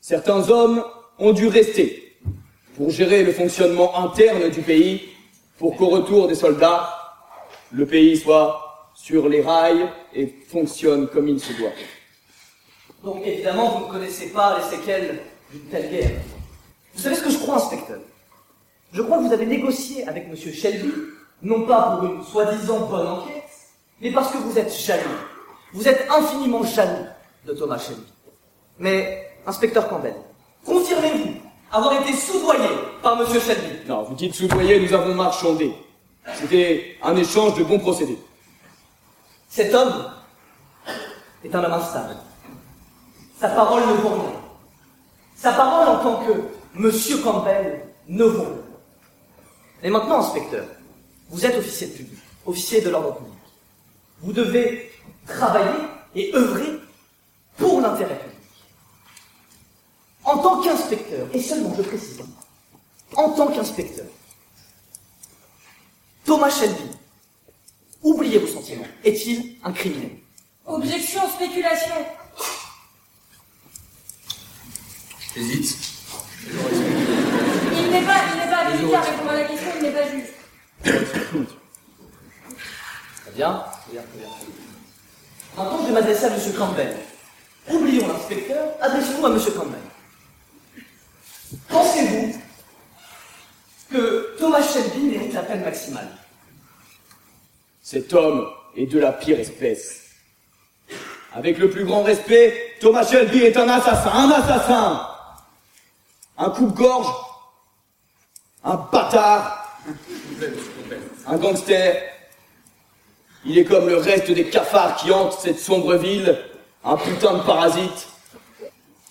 certains 0.00 0.48
hommes 0.50 0.82
ont 1.18 1.32
dû 1.32 1.46
rester 1.46 2.16
pour 2.76 2.90
gérer 2.90 3.22
le 3.22 3.32
fonctionnement 3.32 3.96
interne 3.98 4.48
du 4.48 4.62
pays, 4.62 5.08
pour 5.58 5.76
qu'au 5.76 5.88
retour 5.88 6.28
des 6.28 6.34
soldats, 6.34 6.94
le 7.72 7.86
pays 7.86 8.16
soit 8.16 8.90
sur 8.94 9.28
les 9.28 9.42
rails 9.42 9.88
et 10.14 10.26
fonctionne 10.48 11.08
comme 11.08 11.28
il 11.28 11.38
se 11.38 11.52
doit. 11.52 11.72
Donc 13.04 13.24
évidemment, 13.24 13.70
vous 13.70 13.86
ne 13.86 13.92
connaissez 13.92 14.30
pas 14.30 14.58
les 14.58 14.76
séquelles 14.76 15.20
d'une 15.52 15.68
telle 15.68 15.90
guerre. 15.90 16.20
Vous 16.98 17.04
savez 17.04 17.14
ce 17.14 17.22
que 17.22 17.30
je 17.30 17.38
crois, 17.38 17.54
inspecteur? 17.54 18.00
Je 18.92 19.02
crois 19.02 19.18
que 19.18 19.22
vous 19.22 19.32
avez 19.32 19.46
négocié 19.46 20.08
avec 20.08 20.28
Monsieur 20.28 20.50
Shelby, 20.50 20.92
non 21.42 21.62
pas 21.64 21.96
pour 21.96 22.10
une 22.10 22.24
soi-disant 22.24 22.86
bonne 22.86 23.06
enquête, 23.06 23.44
mais 24.00 24.10
parce 24.10 24.32
que 24.32 24.38
vous 24.38 24.58
êtes 24.58 24.74
jaloux. 24.74 25.04
Vous 25.72 25.86
êtes 25.86 26.10
infiniment 26.10 26.64
jaloux 26.64 27.06
de 27.46 27.52
Thomas 27.52 27.78
Shelby. 27.78 28.02
Mais, 28.80 29.30
inspecteur 29.46 29.88
Campbell, 29.88 30.16
confirmez-vous 30.64 31.34
avoir 31.70 32.02
été 32.02 32.12
soudoyé 32.14 32.68
par 33.00 33.14
Monsieur 33.14 33.38
Shelby? 33.38 33.86
Non, 33.86 34.02
vous 34.02 34.16
dites 34.16 34.34
soudoyer, 34.34 34.80
nous 34.80 34.92
avons 34.92 35.14
marchandé. 35.14 35.72
C'était 36.34 36.96
un 37.00 37.14
échange 37.14 37.54
de 37.54 37.62
bons 37.62 37.78
procédés. 37.78 38.18
Cet 39.48 39.72
homme 39.72 40.10
est 41.44 41.54
un 41.54 41.62
homme 41.62 41.74
instable. 41.74 42.16
Sa 43.38 43.50
parole 43.50 43.82
ne 43.82 43.92
vaut 43.92 44.08
rien. 44.08 44.32
Sa 45.36 45.52
parole 45.52 45.88
en 45.90 45.98
tant 46.02 46.24
que 46.24 46.57
Monsieur 46.78 47.18
Campbell 47.18 47.84
ne 48.06 48.24
vaut 48.24 48.44
rien. 48.44 48.62
Et 49.82 49.90
maintenant, 49.90 50.20
inspecteur, 50.20 50.64
vous 51.28 51.44
êtes 51.44 51.56
officier 51.56 51.88
de 51.88 51.92
public, 51.92 52.18
officier 52.46 52.80
de 52.80 52.90
l'ordre 52.90 53.16
public. 53.16 53.34
Vous 54.20 54.32
devez 54.32 54.92
travailler 55.26 55.86
et 56.14 56.32
œuvrer 56.34 56.78
pour 57.56 57.80
l'intérêt 57.80 58.18
public. 58.20 58.38
En 60.24 60.38
tant 60.38 60.62
qu'inspecteur, 60.62 61.26
et 61.32 61.42
seulement 61.42 61.74
je 61.76 61.82
précise, 61.82 62.20
en 63.16 63.30
tant 63.30 63.48
qu'inspecteur, 63.48 64.06
Thomas 66.24 66.50
Shelby, 66.50 66.90
oubliez 68.02 68.38
vos 68.38 68.46
sentiments, 68.46 68.86
est-il 69.02 69.56
un 69.64 69.72
criminel? 69.72 70.18
Objection, 70.64 71.28
spéculation. 71.30 71.94
Hésite. 75.34 75.97
Il 77.88 77.94
n'est 77.94 78.02
pas, 78.02 78.16
il 78.34 78.38
n'est 78.38 78.50
pas 78.50 78.66
habilité 78.66 78.94
à 78.94 79.00
répondre 79.00 79.30
à 79.30 79.34
la 79.34 79.44
question, 79.44 79.70
il 79.76 79.82
n'est 79.82 79.92
pas 79.92 80.10
juge. 80.10 80.26
Très 80.82 80.92
bien, 83.34 83.64
très 83.64 83.92
bien, 83.92 84.02
très 85.56 85.86
vais 85.86 85.92
m'adresser 85.92 86.26
à 86.26 86.28
M. 86.28 86.34
Campbell. 86.58 86.96
Oublions 87.70 88.08
l'inspecteur, 88.08 88.68
adressons-nous 88.82 89.26
à 89.26 89.30
M. 89.30 89.40
Campbell. 89.56 89.80
Pensez-vous 91.68 92.38
que 93.90 94.36
Thomas 94.38 94.62
Shelby 94.62 95.06
mérite 95.06 95.32
la 95.32 95.42
peine 95.42 95.64
maximale? 95.64 96.08
Cet 97.82 98.12
homme 98.12 98.50
est 98.76 98.84
de 98.84 98.98
la 98.98 99.12
pire 99.12 99.40
espèce. 99.40 100.10
Avec 101.32 101.56
le 101.56 101.70
plus 101.70 101.86
grand 101.86 102.02
respect, 102.02 102.74
Thomas 102.80 103.06
Shelby 103.06 103.44
est 103.44 103.56
un 103.56 103.68
assassin, 103.68 104.10
un 104.10 104.30
assassin 104.30 105.08
Un 106.36 106.50
coupe-gorge 106.50 107.27
Un 108.68 108.76
bâtard 108.92 109.80
Un 111.26 111.36
gangster 111.38 112.02
Il 113.46 113.56
est 113.56 113.64
comme 113.64 113.88
le 113.88 113.96
reste 113.96 114.30
des 114.30 114.44
cafards 114.44 114.96
qui 114.96 115.10
hantent 115.10 115.38
cette 115.40 115.58
sombre 115.58 115.94
ville, 115.94 116.36
un 116.84 116.98
putain 116.98 117.38
de 117.38 117.42
parasite. 117.44 118.08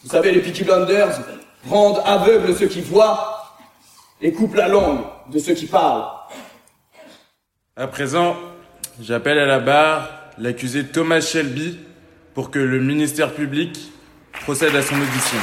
Vous 0.03 0.11
savez, 0.11 0.31
les 0.31 0.41
Peaky 0.41 0.63
Blinders 0.63 1.21
rendent 1.67 2.03
aveugles 2.05 2.55
ceux 2.55 2.67
qui 2.67 2.81
voient 2.81 3.57
et 4.21 4.31
coupent 4.31 4.53
la 4.53 4.67
langue 4.67 5.01
de 5.31 5.39
ceux 5.39 5.55
qui 5.55 5.65
parlent. 5.65 6.05
À 7.75 7.87
présent, 7.87 8.35
j'appelle 9.01 9.39
à 9.39 9.47
la 9.47 9.59
barre 9.59 10.07
l'accusé 10.37 10.85
Thomas 10.85 11.21
Shelby 11.21 11.79
pour 12.35 12.51
que 12.51 12.59
le 12.59 12.79
ministère 12.79 13.33
public 13.33 13.91
procède 14.43 14.75
à 14.75 14.83
son 14.83 15.01
audition. 15.01 15.39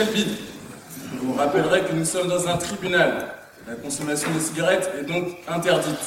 Monsieur 0.00 0.14
Shelby, 0.14 0.36
je 1.12 1.18
vous 1.18 1.34
rappellerai 1.34 1.84
que 1.84 1.92
nous 1.92 2.06
sommes 2.06 2.28
dans 2.28 2.48
un 2.48 2.56
tribunal. 2.56 3.34
La 3.68 3.74
consommation 3.74 4.32
de 4.34 4.40
cigarettes 4.40 4.90
est 4.98 5.04
donc 5.04 5.36
interdite. 5.46 5.98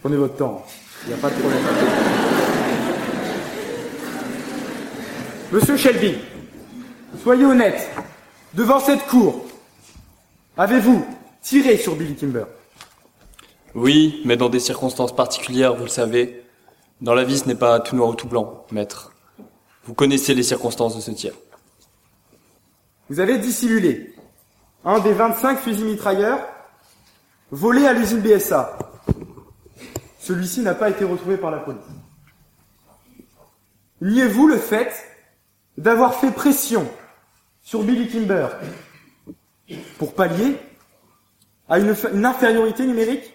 Prenez 0.00 0.16
votre 0.16 0.36
temps, 0.36 0.64
il 1.02 1.08
n'y 1.08 1.14
a 1.14 1.16
pas 1.16 1.30
de 1.30 1.34
problème. 1.34 1.62
Monsieur 5.50 5.76
Shelby, 5.78 6.14
soyez 7.20 7.44
honnête. 7.44 7.90
Devant 8.52 8.78
cette 8.78 9.04
cour, 9.06 9.46
avez-vous 10.56 11.04
tiré 11.42 11.76
sur 11.76 11.96
Billy 11.96 12.14
Kimber? 12.14 12.44
Oui, 13.74 14.22
mais 14.24 14.36
dans 14.36 14.48
des 14.48 14.60
circonstances 14.60 15.14
particulières, 15.14 15.74
vous 15.74 15.84
le 15.84 15.90
savez. 15.90 16.44
Dans 17.00 17.14
la 17.14 17.24
vie, 17.24 17.38
ce 17.38 17.48
n'est 17.48 17.56
pas 17.56 17.80
tout 17.80 17.96
noir 17.96 18.10
ou 18.10 18.14
tout 18.14 18.28
blanc, 18.28 18.64
maître. 18.70 19.10
Vous 19.86 19.94
connaissez 19.94 20.34
les 20.34 20.42
circonstances 20.42 20.96
de 20.96 21.00
ce 21.00 21.10
tir. 21.10 21.34
Vous 23.10 23.20
avez 23.20 23.38
dissimulé 23.38 24.14
un 24.84 24.98
des 25.00 25.12
25 25.12 25.58
fusils 25.58 25.84
mitrailleurs 25.84 26.40
volés 27.50 27.86
à 27.86 27.92
l'usine 27.92 28.20
BSA. 28.20 28.78
Celui-ci 30.18 30.60
n'a 30.60 30.74
pas 30.74 30.88
été 30.88 31.04
retrouvé 31.04 31.36
par 31.36 31.50
la 31.50 31.58
police. 31.58 31.82
Niez-vous 34.00 34.46
le 34.46 34.56
fait 34.56 34.92
d'avoir 35.76 36.14
fait 36.14 36.30
pression 36.30 36.88
sur 37.62 37.82
Billy 37.82 38.08
Kimber 38.08 38.48
pour 39.98 40.14
pallier 40.14 40.56
à 41.68 41.78
une, 41.78 41.94
une 42.12 42.24
infériorité 42.24 42.86
numérique? 42.86 43.34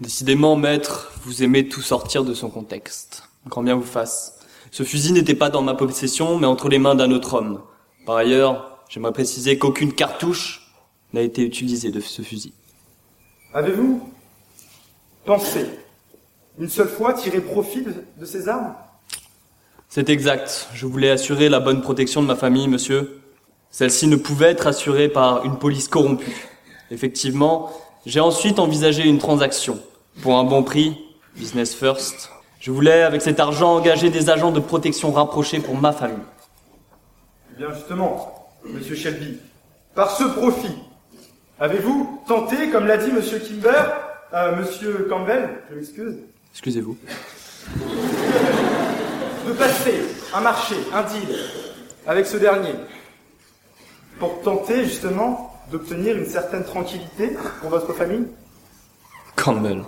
Décidément, 0.00 0.56
maître, 0.56 1.12
vous 1.22 1.42
aimez 1.42 1.68
tout 1.68 1.82
sortir 1.82 2.24
de 2.24 2.34
son 2.34 2.50
contexte. 2.50 3.28
Grand 3.46 3.62
bien 3.62 3.74
vous 3.74 3.82
fasse. 3.82 4.43
Ce 4.74 4.82
fusil 4.82 5.12
n'était 5.12 5.36
pas 5.36 5.50
dans 5.50 5.62
ma 5.62 5.74
possession, 5.74 6.36
mais 6.36 6.48
entre 6.48 6.68
les 6.68 6.80
mains 6.80 6.96
d'un 6.96 7.12
autre 7.12 7.34
homme. 7.34 7.60
Par 8.06 8.16
ailleurs, 8.16 8.82
j'aimerais 8.88 9.12
préciser 9.12 9.56
qu'aucune 9.56 9.92
cartouche 9.92 10.74
n'a 11.12 11.20
été 11.20 11.42
utilisée 11.42 11.92
de 11.92 12.00
ce 12.00 12.22
fusil. 12.22 12.52
Avez-vous 13.52 14.10
pensez 15.24 15.66
une 16.58 16.68
seule 16.68 16.88
fois 16.88 17.12
tirer 17.12 17.40
profit 17.40 17.82
de, 17.82 17.94
de 18.18 18.26
ces 18.26 18.48
armes? 18.48 18.74
C'est 19.88 20.08
exact. 20.08 20.66
Je 20.74 20.86
voulais 20.86 21.10
assurer 21.10 21.48
la 21.48 21.60
bonne 21.60 21.80
protection 21.80 22.20
de 22.20 22.26
ma 22.26 22.34
famille, 22.34 22.66
monsieur. 22.66 23.20
Celle-ci 23.70 24.08
ne 24.08 24.16
pouvait 24.16 24.50
être 24.50 24.66
assurée 24.66 25.08
par 25.08 25.44
une 25.44 25.56
police 25.56 25.86
corrompue. 25.86 26.48
Effectivement, 26.90 27.70
j'ai 28.06 28.18
ensuite 28.18 28.58
envisagé 28.58 29.04
une 29.04 29.18
transaction. 29.18 29.78
Pour 30.20 30.36
un 30.36 30.42
bon 30.42 30.64
prix, 30.64 30.98
business 31.36 31.76
first. 31.76 32.33
Je 32.64 32.70
voulais, 32.70 33.02
avec 33.02 33.20
cet 33.20 33.40
argent, 33.40 33.76
engager 33.76 34.08
des 34.08 34.30
agents 34.30 34.50
de 34.50 34.58
protection 34.58 35.12
rapprochés 35.12 35.60
pour 35.60 35.76
ma 35.76 35.92
famille. 35.92 36.16
Eh 37.52 37.58
bien 37.58 37.74
justement, 37.74 38.48
monsieur 38.64 38.94
Shelby, 38.96 39.38
par 39.94 40.10
ce 40.16 40.24
profit, 40.24 40.74
avez-vous 41.60 42.22
tenté, 42.26 42.70
comme 42.70 42.86
l'a 42.86 42.96
dit 42.96 43.12
monsieur 43.12 43.38
Kimber, 43.38 43.82
euh, 44.32 44.56
monsieur 44.56 45.06
Campbell, 45.10 45.50
je 45.68 45.74
m'excuse, 45.74 46.16
Excusez-vous. 46.52 46.96
de 49.46 49.52
passer 49.52 50.00
un 50.32 50.40
marché, 50.40 50.76
un 50.94 51.02
deal, 51.02 51.36
avec 52.06 52.24
ce 52.24 52.38
dernier, 52.38 52.72
pour 54.18 54.40
tenter 54.40 54.84
justement 54.84 55.54
d'obtenir 55.70 56.16
une 56.16 56.24
certaine 56.24 56.64
tranquillité 56.64 57.36
pour 57.60 57.68
votre 57.68 57.92
famille? 57.92 58.26
Campbell. 59.36 59.82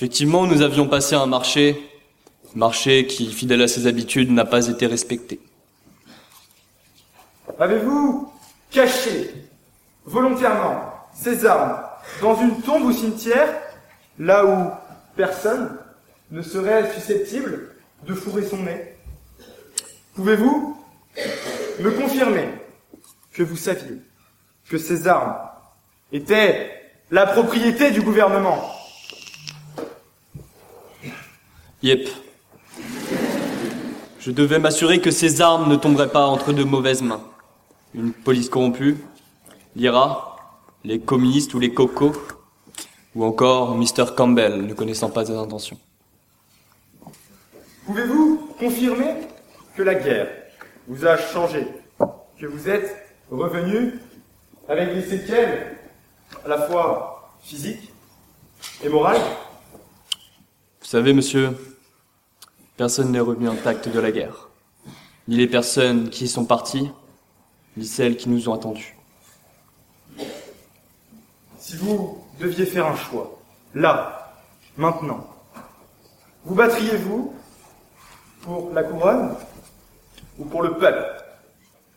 Effectivement, 0.00 0.46
nous 0.46 0.62
avions 0.62 0.88
passé 0.88 1.14
un 1.14 1.26
marché, 1.26 1.78
marché 2.54 3.06
qui, 3.06 3.30
fidèle 3.34 3.60
à 3.60 3.68
ses 3.68 3.86
habitudes, 3.86 4.30
n'a 4.30 4.46
pas 4.46 4.66
été 4.66 4.86
respecté. 4.86 5.38
Avez-vous 7.58 8.32
caché 8.70 9.30
volontairement 10.06 10.84
ces 11.12 11.44
armes 11.44 11.82
dans 12.22 12.40
une 12.40 12.62
tombe 12.62 12.84
ou 12.84 12.92
cimetière, 12.92 13.52
là 14.18 14.46
où 14.46 14.70
personne 15.16 15.76
ne 16.30 16.40
serait 16.40 16.90
susceptible 16.94 17.74
de 18.06 18.14
fourrer 18.14 18.46
son 18.46 18.56
nez? 18.56 18.96
Pouvez-vous 20.14 20.82
me 21.78 21.90
confirmer 21.90 22.48
que 23.34 23.42
vous 23.42 23.56
saviez 23.58 24.00
que 24.66 24.78
ces 24.78 25.06
armes 25.06 25.36
étaient 26.10 26.70
la 27.10 27.26
propriété 27.26 27.90
du 27.90 28.00
gouvernement? 28.00 28.79
Yep. 31.82 32.08
Je 34.18 34.30
devais 34.30 34.58
m'assurer 34.58 35.00
que 35.00 35.10
ces 35.10 35.40
armes 35.40 35.70
ne 35.70 35.76
tomberaient 35.76 36.10
pas 36.10 36.26
entre 36.26 36.52
de 36.52 36.62
mauvaises 36.62 37.00
mains. 37.00 37.22
Une 37.94 38.12
police 38.12 38.50
corrompue, 38.50 38.98
l'IRA, 39.74 40.36
les 40.84 41.00
communistes 41.00 41.54
ou 41.54 41.58
les 41.58 41.72
cocos, 41.72 42.12
ou 43.14 43.24
encore 43.24 43.76
Mr. 43.76 44.14
Campbell 44.14 44.66
ne 44.66 44.74
connaissant 44.74 45.08
pas 45.08 45.24
ses 45.24 45.32
intentions. 45.32 45.78
Pouvez-vous 47.86 48.50
confirmer 48.58 49.14
que 49.74 49.82
la 49.82 49.94
guerre 49.94 50.28
vous 50.86 51.06
a 51.06 51.16
changé 51.16 51.66
Que 52.38 52.46
vous 52.46 52.68
êtes 52.68 52.94
revenu 53.30 53.98
avec 54.68 54.94
des 54.94 55.02
séquelles 55.02 55.78
à 56.44 56.48
la 56.48 56.58
fois 56.68 57.34
physiques 57.42 57.90
et 58.84 58.88
morales? 58.88 59.20
Savez, 60.90 61.12
monsieur, 61.12 61.56
personne 62.76 63.12
n'est 63.12 63.20
revenu 63.20 63.48
intact 63.48 63.88
de 63.88 64.00
la 64.00 64.10
guerre. 64.10 64.48
Ni 65.28 65.36
les 65.36 65.46
personnes 65.46 66.10
qui 66.10 66.24
y 66.24 66.28
sont 66.28 66.44
parties, 66.44 66.90
ni 67.76 67.86
celles 67.86 68.16
qui 68.16 68.28
nous 68.28 68.48
ont 68.48 68.54
attendus. 68.54 68.96
Si 71.58 71.76
vous 71.76 72.24
deviez 72.40 72.66
faire 72.66 72.86
un 72.86 72.96
choix, 72.96 73.40
là, 73.72 74.34
maintenant, 74.76 75.28
vous 76.44 76.56
battriez-vous 76.56 77.34
pour 78.42 78.72
la 78.72 78.82
couronne 78.82 79.36
ou 80.40 80.44
pour 80.44 80.62
le 80.62 80.76
peuple? 80.76 81.06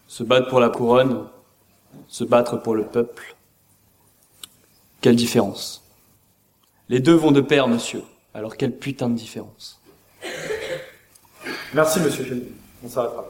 Se 0.06 0.22
battre 0.22 0.50
pour 0.50 0.60
la 0.60 0.70
couronne, 0.70 1.28
se 2.08 2.24
battre 2.24 2.58
pour 2.58 2.76
le 2.76 2.86
peuple. 2.86 3.36
Quelle 5.02 5.16
différence? 5.16 5.84
Les 6.90 7.00
deux 7.00 7.16
vont 7.16 7.32
de 7.32 7.42
pair, 7.42 7.68
monsieur. 7.68 8.04
Alors 8.34 8.58
quelle 8.58 8.76
putain 8.76 9.10
de 9.10 9.16
différence 9.16 9.80
Merci, 11.74 12.00
monsieur 12.00 12.24
Shelby. 12.24 12.52
On 12.84 12.90
s'arrêtera. 12.90 13.26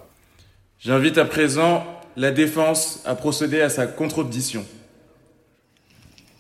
J'invite 0.79 1.17
à 1.17 1.25
présent 1.25 1.85
la 2.15 2.31
défense 2.31 3.01
à 3.05 3.15
procéder 3.15 3.61
à 3.61 3.69
sa 3.69 3.87
contre-audition. 3.87 4.65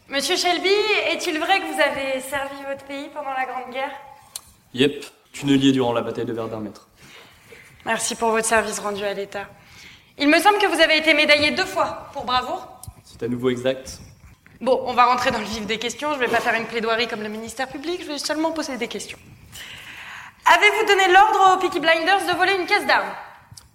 Monsieur 0.09 0.35
Shelby, 0.35 0.69
est-il 1.11 1.39
vrai 1.39 1.59
que 1.59 1.73
vous 1.73 1.81
avez 1.81 2.19
servi 2.19 2.55
votre 2.69 2.85
pays 2.85 3.07
pendant 3.13 3.31
la 3.31 3.45
Grande 3.45 3.73
Guerre? 3.73 3.91
Yep, 4.73 5.05
tunnelier 5.31 5.71
durant 5.71 5.93
la 5.93 6.01
bataille 6.01 6.25
de 6.25 6.33
Verdun, 6.33 6.59
maître. 6.59 6.87
Merci 7.85 8.15
pour 8.15 8.29
votre 8.29 8.45
service 8.45 8.79
rendu 8.79 9.03
à 9.03 9.13
l'État. 9.13 9.47
Il 10.17 10.29
me 10.29 10.39
semble 10.39 10.57
que 10.59 10.67
vous 10.67 10.79
avez 10.79 10.97
été 10.97 11.13
médaillé 11.13 11.51
deux 11.51 11.65
fois 11.65 12.09
pour 12.13 12.25
bravoure. 12.25 12.67
C'est 13.03 13.23
à 13.23 13.27
nouveau 13.27 13.49
exact. 13.49 13.99
Bon, 14.63 14.81
on 14.85 14.93
va 14.93 15.07
rentrer 15.07 15.29
dans 15.29 15.39
le 15.39 15.43
vif 15.43 15.65
des 15.65 15.77
questions. 15.77 16.13
Je 16.13 16.19
vais 16.19 16.29
pas 16.29 16.39
faire 16.39 16.53
une 16.57 16.65
plaidoirie 16.65 17.09
comme 17.09 17.21
le 17.21 17.27
ministère 17.27 17.67
public, 17.67 17.99
je 18.01 18.07
vais 18.07 18.17
seulement 18.17 18.51
poser 18.51 18.77
des 18.77 18.87
questions. 18.87 19.17
Avez-vous 20.45 20.87
donné 20.87 21.11
l'ordre 21.11 21.57
aux 21.57 21.59
Peaky 21.59 21.81
Blinders 21.81 22.25
de 22.31 22.37
voler 22.37 22.53
une 22.57 22.65
caisse 22.65 22.87
d'armes? 22.87 23.11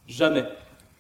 Jamais. 0.07 0.45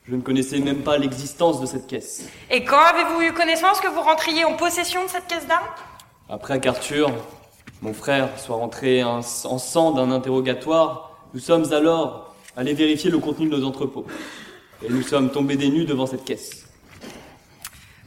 Je 0.06 0.14
ne 0.14 0.20
connaissais 0.20 0.58
même 0.58 0.82
pas 0.82 0.98
l'existence 0.98 1.58
de 1.62 1.64
cette 1.64 1.86
caisse. 1.86 2.28
Et 2.50 2.66
quand 2.66 2.76
avez-vous 2.76 3.22
eu 3.22 3.32
connaissance 3.32 3.80
que 3.80 3.88
vous 3.88 4.02
rentriez 4.02 4.44
en 4.44 4.56
possession 4.56 5.04
de 5.04 5.08
cette 5.08 5.26
caisse 5.26 5.46
d'armes? 5.46 5.64
Après 6.28 6.60
qu'Arthur, 6.60 7.10
mon 7.80 7.94
frère, 7.94 8.28
soit 8.38 8.56
rentré 8.56 9.02
en 9.02 9.22
sang 9.22 9.92
d'un 9.92 10.10
interrogatoire, 10.10 11.12
nous 11.32 11.40
sommes 11.40 11.72
alors 11.72 12.34
allés 12.58 12.74
vérifier 12.74 13.10
le 13.10 13.20
contenu 13.20 13.48
de 13.48 13.56
nos 13.56 13.66
entrepôts. 13.66 14.04
Et 14.82 14.90
nous 14.90 15.00
sommes 15.00 15.30
tombés 15.30 15.56
des 15.56 15.70
nues 15.70 15.86
devant 15.86 16.06
cette 16.06 16.26
caisse. 16.26 16.67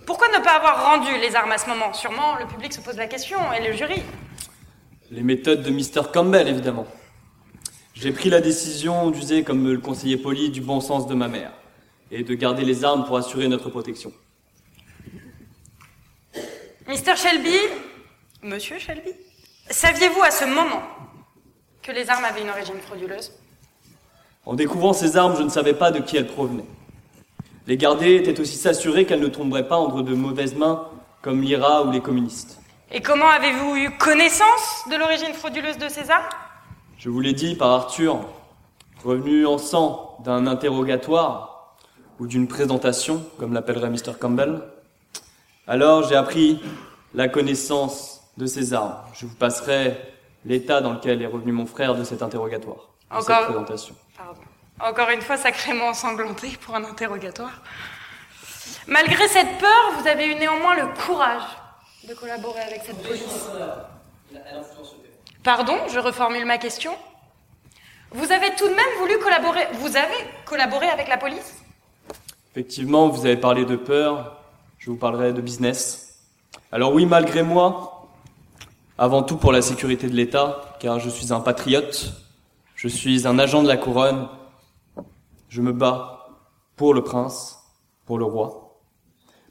Pourquoi 0.06 0.28
ne 0.30 0.44
pas 0.44 0.56
avoir 0.56 0.86
rendu 0.86 1.10
les 1.20 1.36
armes 1.36 1.52
à 1.52 1.58
ce 1.58 1.70
moment? 1.70 1.94
Sûrement, 1.94 2.36
le 2.40 2.48
public 2.48 2.74
se 2.74 2.82
pose 2.82 2.98
la 2.98 3.08
question, 3.08 3.38
et 3.54 3.66
le 3.68 3.74
jury. 3.74 4.02
Les 5.12 5.22
méthodes 5.22 5.62
de 5.62 5.70
Mr. 5.70 6.12
Campbell, 6.12 6.48
évidemment. 6.48 6.88
J'ai 7.94 8.12
pris 8.12 8.30
la 8.30 8.42
décision 8.42 9.12
d'user, 9.12 9.44
comme 9.44 9.60
me 9.60 9.74
le 9.74 9.80
conseillait 9.80 10.18
poli, 10.18 10.50
du 10.50 10.62
bon 10.62 10.82
sens 10.82 11.06
de 11.08 11.14
ma 11.14 11.28
mère, 11.28 11.52
et 12.10 12.24
de 12.24 12.34
garder 12.34 12.64
les 12.64 12.84
armes 12.84 13.06
pour 13.06 13.18
assurer 13.18 13.48
notre 13.48 13.70
protection. 13.70 14.12
Mr. 16.88 17.16
Shelby, 17.16 17.58
Monsieur 18.42 18.80
Shelby, 18.80 19.12
saviez-vous 19.70 20.24
à 20.24 20.32
ce 20.32 20.46
moment 20.46 20.82
que 21.84 21.92
les 21.92 22.10
armes 22.10 22.26
avaient 22.26 22.42
une 22.42 22.50
origine 22.50 22.80
frauduleuse? 22.80 23.32
En 24.46 24.56
découvrant 24.56 24.94
ces 24.94 25.16
armes, 25.16 25.36
je 25.38 25.44
ne 25.44 25.50
savais 25.50 25.76
pas 25.76 25.92
de 25.92 26.00
qui 26.00 26.18
elles 26.18 26.28
provenaient. 26.28 26.66
Les 27.68 27.78
garder 27.78 28.16
était 28.16 28.40
aussi 28.40 28.58
s'assurer 28.58 29.06
qu'elles 29.06 29.20
ne 29.20 29.28
tomberaient 29.28 29.68
pas 29.68 29.78
entre 29.78 30.02
de 30.02 30.16
mauvaises 30.16 30.56
mains, 30.56 30.88
comme 31.22 31.42
l'IRA 31.42 31.84
ou 31.84 31.92
les 31.92 32.02
communistes. 32.02 32.60
Et 32.92 33.02
comment 33.02 33.28
avez-vous 33.28 33.76
eu 33.76 33.92
connaissance 33.98 34.84
de 34.90 34.98
l'origine 34.98 35.34
frauduleuse 35.34 35.78
de 35.78 35.88
ces 35.88 36.10
armes? 36.10 36.26
Je 36.98 37.10
vous 37.10 37.22
l'ai 37.22 37.34
dit 37.34 37.56
par 37.56 37.70
Arthur, 37.70 38.20
revenu 39.04 39.46
en 39.46 39.58
sang 39.58 40.18
d'un 40.26 40.48
interrogatoire 40.48 41.78
ou 42.20 42.28
d'une 42.28 42.48
présentation, 42.48 43.24
comme 43.38 43.54
l'appellerait 43.54 43.90
Mr. 43.90 44.14
Campbell. 44.20 44.62
Alors 45.68 46.08
j'ai 46.08 46.16
appris 46.16 46.60
la 47.14 47.30
connaissance 47.30 48.22
de 48.38 48.46
ces 48.46 48.74
armes. 48.74 48.96
Je 49.14 49.26
vous 49.26 49.36
passerai 49.36 49.98
l'état 50.46 50.82
dans 50.82 50.94
lequel 50.94 51.22
est 51.22 51.28
revenu 51.28 51.52
mon 51.52 51.66
frère 51.66 51.96
de 51.96 52.04
cet 52.04 52.24
interrogatoire, 52.24 52.90
de 53.16 53.22
cette 53.22 53.46
présentation. 53.46 53.96
Pardon. 54.18 54.42
Encore 54.84 55.10
une 55.10 55.22
fois, 55.22 55.38
sacrément 55.38 55.90
ensanglanté 55.90 56.58
pour 56.62 56.76
un 56.76 56.84
interrogatoire. 56.84 57.62
Malgré 58.88 59.28
cette 59.28 59.60
peur, 59.60 59.92
vous 60.00 60.08
avez 60.08 60.26
eu 60.26 60.36
néanmoins 60.36 60.76
le 60.76 60.88
courage 61.06 61.44
de 62.08 62.14
collaborer 62.16 62.62
avec 62.62 62.82
cette 62.84 63.02
police. 63.02 63.50
Pardon, 65.44 65.78
je 65.94 66.00
reformule 66.00 66.46
ma 66.46 66.58
question. 66.58 66.94
Vous 68.12 68.32
avez 68.32 68.56
tout 68.56 68.68
de 68.68 68.74
même 68.74 69.00
voulu 69.00 69.20
collaborer. 69.20 69.68
Vous 69.74 69.96
avez 69.96 70.18
collaboré 70.46 70.88
avec 70.88 71.08
la 71.08 71.18
police? 71.18 71.58
Effectivement, 72.52 73.08
vous 73.08 73.26
avez 73.26 73.38
parlé 73.38 73.66
de 73.66 73.76
peur, 73.76 74.38
je 74.80 74.90
vous 74.90 74.98
parlerai 74.98 75.32
de 75.32 75.42
business. 75.42 76.20
Alors 76.72 76.94
oui, 76.94 77.06
malgré 77.06 77.44
moi, 77.44 78.10
avant 78.98 79.22
tout 79.22 79.38
pour 79.38 79.52
la 79.52 79.62
sécurité 79.62 80.08
de 80.08 80.16
l'État, 80.16 80.76
car 80.80 81.00
je 81.00 81.10
suis 81.10 81.32
un 81.32 81.40
patriote, 81.40 82.12
je 82.76 82.88
suis 82.88 83.28
un 83.28 83.38
agent 83.40 83.64
de 83.64 83.68
la 83.68 83.78
couronne, 83.78 84.28
je 85.52 85.62
me 85.62 85.74
bats 85.74 86.30
pour 86.78 86.94
le 86.94 87.04
prince, 87.04 87.60
pour 88.06 88.18
le 88.18 88.24
roi. 88.24 88.80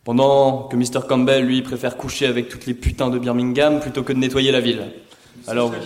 Pendant 0.02 0.66
que 0.68 0.74
Mr. 0.74 1.06
Campbell, 1.06 1.44
lui, 1.44 1.60
préfère 1.60 1.98
coucher 1.98 2.26
avec 2.26 2.48
toutes 2.48 2.64
les 2.64 2.72
putains 2.72 3.10
de 3.10 3.18
Birmingham 3.18 3.80
plutôt 3.80 4.02
que 4.02 4.14
de 4.14 4.18
nettoyer 4.18 4.50
la 4.50 4.60
ville. 4.60 4.94
Alors 5.46 5.70
oui. 5.70 5.76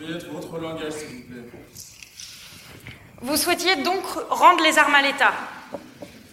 Veuillez 0.00 0.16
être 0.16 0.28
votre 0.32 0.58
langage, 0.58 0.92
s'il 0.92 1.06
vous 1.06 1.22
plaît. 1.32 1.50
Vous 3.22 3.36
souhaitiez 3.36 3.76
donc 3.76 4.02
rendre 4.28 4.62
les 4.64 4.76
armes 4.76 4.96
à 4.96 5.02
l'État. 5.02 5.32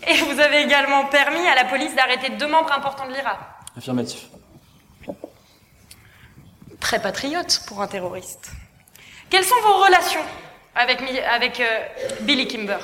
Et 0.09 0.17
vous 0.23 0.39
avez 0.39 0.63
également 0.63 1.05
permis 1.05 1.45
à 1.47 1.53
la 1.53 1.65
police 1.65 1.95
d'arrêter 1.95 2.31
deux 2.31 2.47
membres 2.47 2.71
importants 2.71 3.07
de 3.07 3.13
l'IRA. 3.13 3.37
Affirmatif. 3.77 4.29
très 6.79 6.99
patriote 6.99 7.61
pour 7.67 7.83
un 7.83 7.87
terroriste. 7.87 8.51
Quelles 9.29 9.45
sont 9.45 9.61
vos 9.61 9.85
relations 9.85 10.25
avec 10.73 11.59
euh, 11.59 11.65
Billy 12.21 12.47
Kimber? 12.47 12.79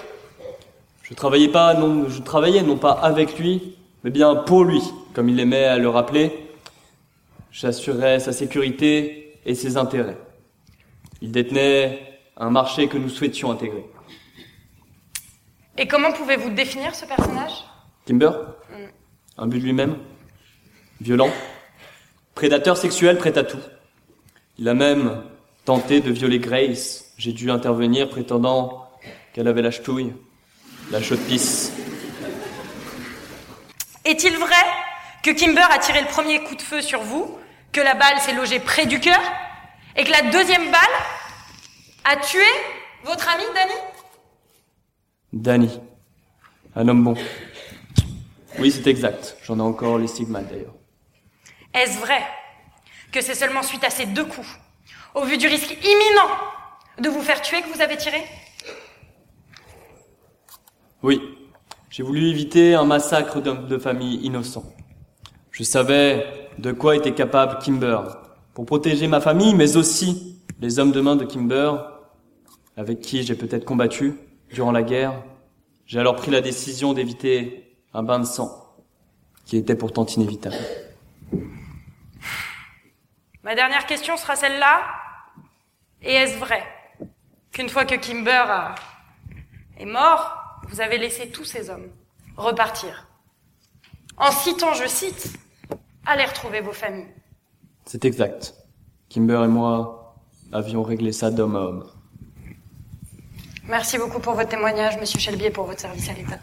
Je 1.09 1.13
travaillais 1.13 1.47
pas, 1.47 1.73
non, 1.73 2.09
je 2.09 2.21
travaillais 2.21 2.63
non 2.63 2.75
pas 2.75 2.91
avec 2.91 3.39
lui, 3.39 3.77
mais 4.03 4.09
bien 4.09 4.35
pour 4.35 4.65
lui, 4.65 4.81
comme 5.13 5.29
il 5.29 5.39
aimait 5.39 5.63
à 5.63 5.77
le 5.77 5.87
rappeler. 5.87 6.49
J'assurais 7.49 8.19
sa 8.19 8.33
sécurité 8.33 9.39
et 9.45 9.55
ses 9.55 9.77
intérêts. 9.77 10.17
Il 11.21 11.31
détenait 11.31 12.19
un 12.35 12.49
marché 12.49 12.89
que 12.89 12.97
nous 12.97 13.07
souhaitions 13.07 13.51
intégrer. 13.51 13.85
Et 15.77 15.87
comment 15.87 16.11
pouvez-vous 16.11 16.49
définir 16.49 16.93
ce 16.93 17.05
personnage? 17.05 17.63
Kimber 18.05 18.31
Un 19.37 19.47
but 19.47 19.59
de 19.59 19.63
lui-même? 19.63 19.95
Violent? 20.99 21.29
Prédateur 22.35 22.75
sexuel 22.75 23.17
prêt 23.17 23.37
à 23.37 23.45
tout. 23.45 23.61
Il 24.57 24.67
a 24.67 24.73
même 24.73 25.23
tenté 25.63 26.01
de 26.01 26.11
violer 26.11 26.39
Grace. 26.39 27.13
J'ai 27.17 27.31
dû 27.31 27.49
intervenir 27.49 28.09
prétendant 28.09 28.89
qu'elle 29.31 29.47
avait 29.47 29.61
la 29.61 29.71
ch'touille, 29.71 30.11
la 30.91 31.01
chaude 31.01 31.19
pisse. 31.27 31.71
Est-il 34.05 34.37
vrai 34.37 34.55
que 35.23 35.31
Kimber 35.31 35.65
a 35.69 35.79
tiré 35.79 36.01
le 36.01 36.07
premier 36.07 36.43
coup 36.43 36.55
de 36.55 36.61
feu 36.61 36.81
sur 36.81 37.01
vous, 37.01 37.37
que 37.71 37.81
la 37.81 37.93
balle 37.93 38.19
s'est 38.21 38.33
logée 38.33 38.59
près 38.59 38.85
du 38.85 38.99
cœur, 38.99 39.19
et 39.95 40.03
que 40.03 40.11
la 40.11 40.21
deuxième 40.31 40.71
balle 40.71 40.81
a 42.05 42.15
tué 42.17 42.45
votre 43.03 43.27
ami 43.27 43.43
Danny? 43.53 43.73
Danny. 45.33 45.81
Un 46.75 46.87
homme 46.87 47.03
bon. 47.03 47.15
Oui, 48.59 48.71
c'est 48.71 48.87
exact. 48.87 49.35
J'en 49.43 49.59
ai 49.59 49.61
encore 49.61 49.97
les 49.97 50.07
stigmates 50.07 50.47
d'ailleurs. 50.47 50.73
Est-ce 51.73 51.99
vrai 51.99 52.21
que 53.11 53.21
c'est 53.21 53.35
seulement 53.35 53.63
suite 53.63 53.83
à 53.83 53.89
ces 53.89 54.05
deux 54.05 54.25
coups, 54.25 54.47
au 55.15 55.23
vu 55.23 55.37
du 55.37 55.47
risque 55.47 55.71
imminent 55.71 56.29
de 56.99 57.09
vous 57.09 57.21
faire 57.21 57.41
tuer 57.41 57.61
que 57.61 57.67
vous 57.73 57.81
avez 57.81 57.97
tiré 57.97 58.23
Oui. 61.03 61.21
J'ai 61.97 62.03
voulu 62.03 62.27
éviter 62.27 62.75
un 62.75 62.85
massacre 62.85 63.41
d'hommes 63.41 63.65
de 63.65 63.79
famille 63.79 64.17
innocents. 64.17 64.71
Je 65.49 65.63
savais 65.63 66.27
de 66.59 66.71
quoi 66.71 66.95
était 66.95 67.15
capable 67.15 67.57
Kimber 67.57 68.01
pour 68.53 68.67
protéger 68.67 69.07
ma 69.07 69.19
famille, 69.19 69.55
mais 69.55 69.77
aussi 69.77 70.39
les 70.59 70.77
hommes 70.77 70.91
de 70.91 71.01
main 71.01 71.15
de 71.15 71.25
Kimber, 71.25 71.71
avec 72.77 73.01
qui 73.01 73.23
j'ai 73.23 73.33
peut-être 73.33 73.65
combattu 73.65 74.13
durant 74.53 74.71
la 74.71 74.83
guerre. 74.83 75.23
J'ai 75.87 75.99
alors 75.99 76.15
pris 76.17 76.29
la 76.29 76.39
décision 76.39 76.93
d'éviter 76.93 77.75
un 77.95 78.03
bain 78.03 78.19
de 78.19 78.25
sang, 78.25 78.51
qui 79.45 79.57
était 79.57 79.75
pourtant 79.75 80.05
inévitable. 80.05 80.55
Ma 83.41 83.55
dernière 83.55 83.87
question 83.87 84.17
sera 84.17 84.35
celle-là. 84.35 84.81
Et 86.03 86.13
est-ce 86.13 86.37
vrai 86.37 86.61
qu'une 87.51 87.69
fois 87.69 87.85
que 87.85 87.95
Kimber 87.95 88.45
est 89.79 89.85
mort, 89.85 90.46
vous 90.67 90.81
avez 90.81 90.97
laissé 90.97 91.29
tous 91.29 91.45
ces 91.45 91.69
hommes 91.69 91.89
repartir 92.35 93.07
En 94.17 94.31
citant, 94.31 94.73
je 94.73 94.87
cite, 94.87 95.33
allez 96.05 96.25
retrouver 96.25 96.61
vos 96.61 96.73
familles. 96.73 97.13
C'est 97.85 98.05
exact. 98.05 98.53
Kimber 99.09 99.41
et 99.43 99.47
moi 99.47 100.15
avions 100.51 100.83
réglé 100.83 101.11
ça 101.11 101.31
d'homme 101.31 101.55
à 101.55 101.59
homme. 101.59 101.85
Merci 103.67 103.97
beaucoup 103.97 104.19
pour 104.19 104.33
votre 104.33 104.49
témoignage, 104.49 104.97
Monsieur 104.97 105.19
Shelby, 105.19 105.45
et 105.45 105.49
pour 105.49 105.65
votre 105.65 105.81
service 105.81 106.09
à 106.09 106.13
l'État. 106.13 106.39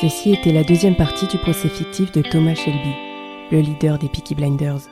Ceci 0.00 0.32
était 0.32 0.52
la 0.52 0.64
deuxième 0.64 0.96
partie 0.96 1.26
du 1.26 1.36
procès 1.36 1.68
fictif 1.68 2.10
de 2.10 2.22
Thomas 2.22 2.54
Shelby, 2.54 2.94
le 3.52 3.60
leader 3.60 3.98
des 3.98 4.08
Peaky 4.08 4.34
Blinders. 4.34 4.88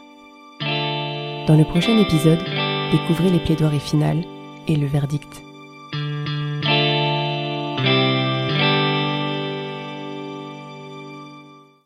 Dans 0.61 1.57
le 1.57 1.65
prochain 1.65 1.97
épisode, 1.99 2.45
découvrez 2.93 3.31
les 3.31 3.39
plaidoiries 3.39 3.81
finales 3.81 4.23
et 4.67 4.77
le 4.77 4.87
verdict. 4.87 5.48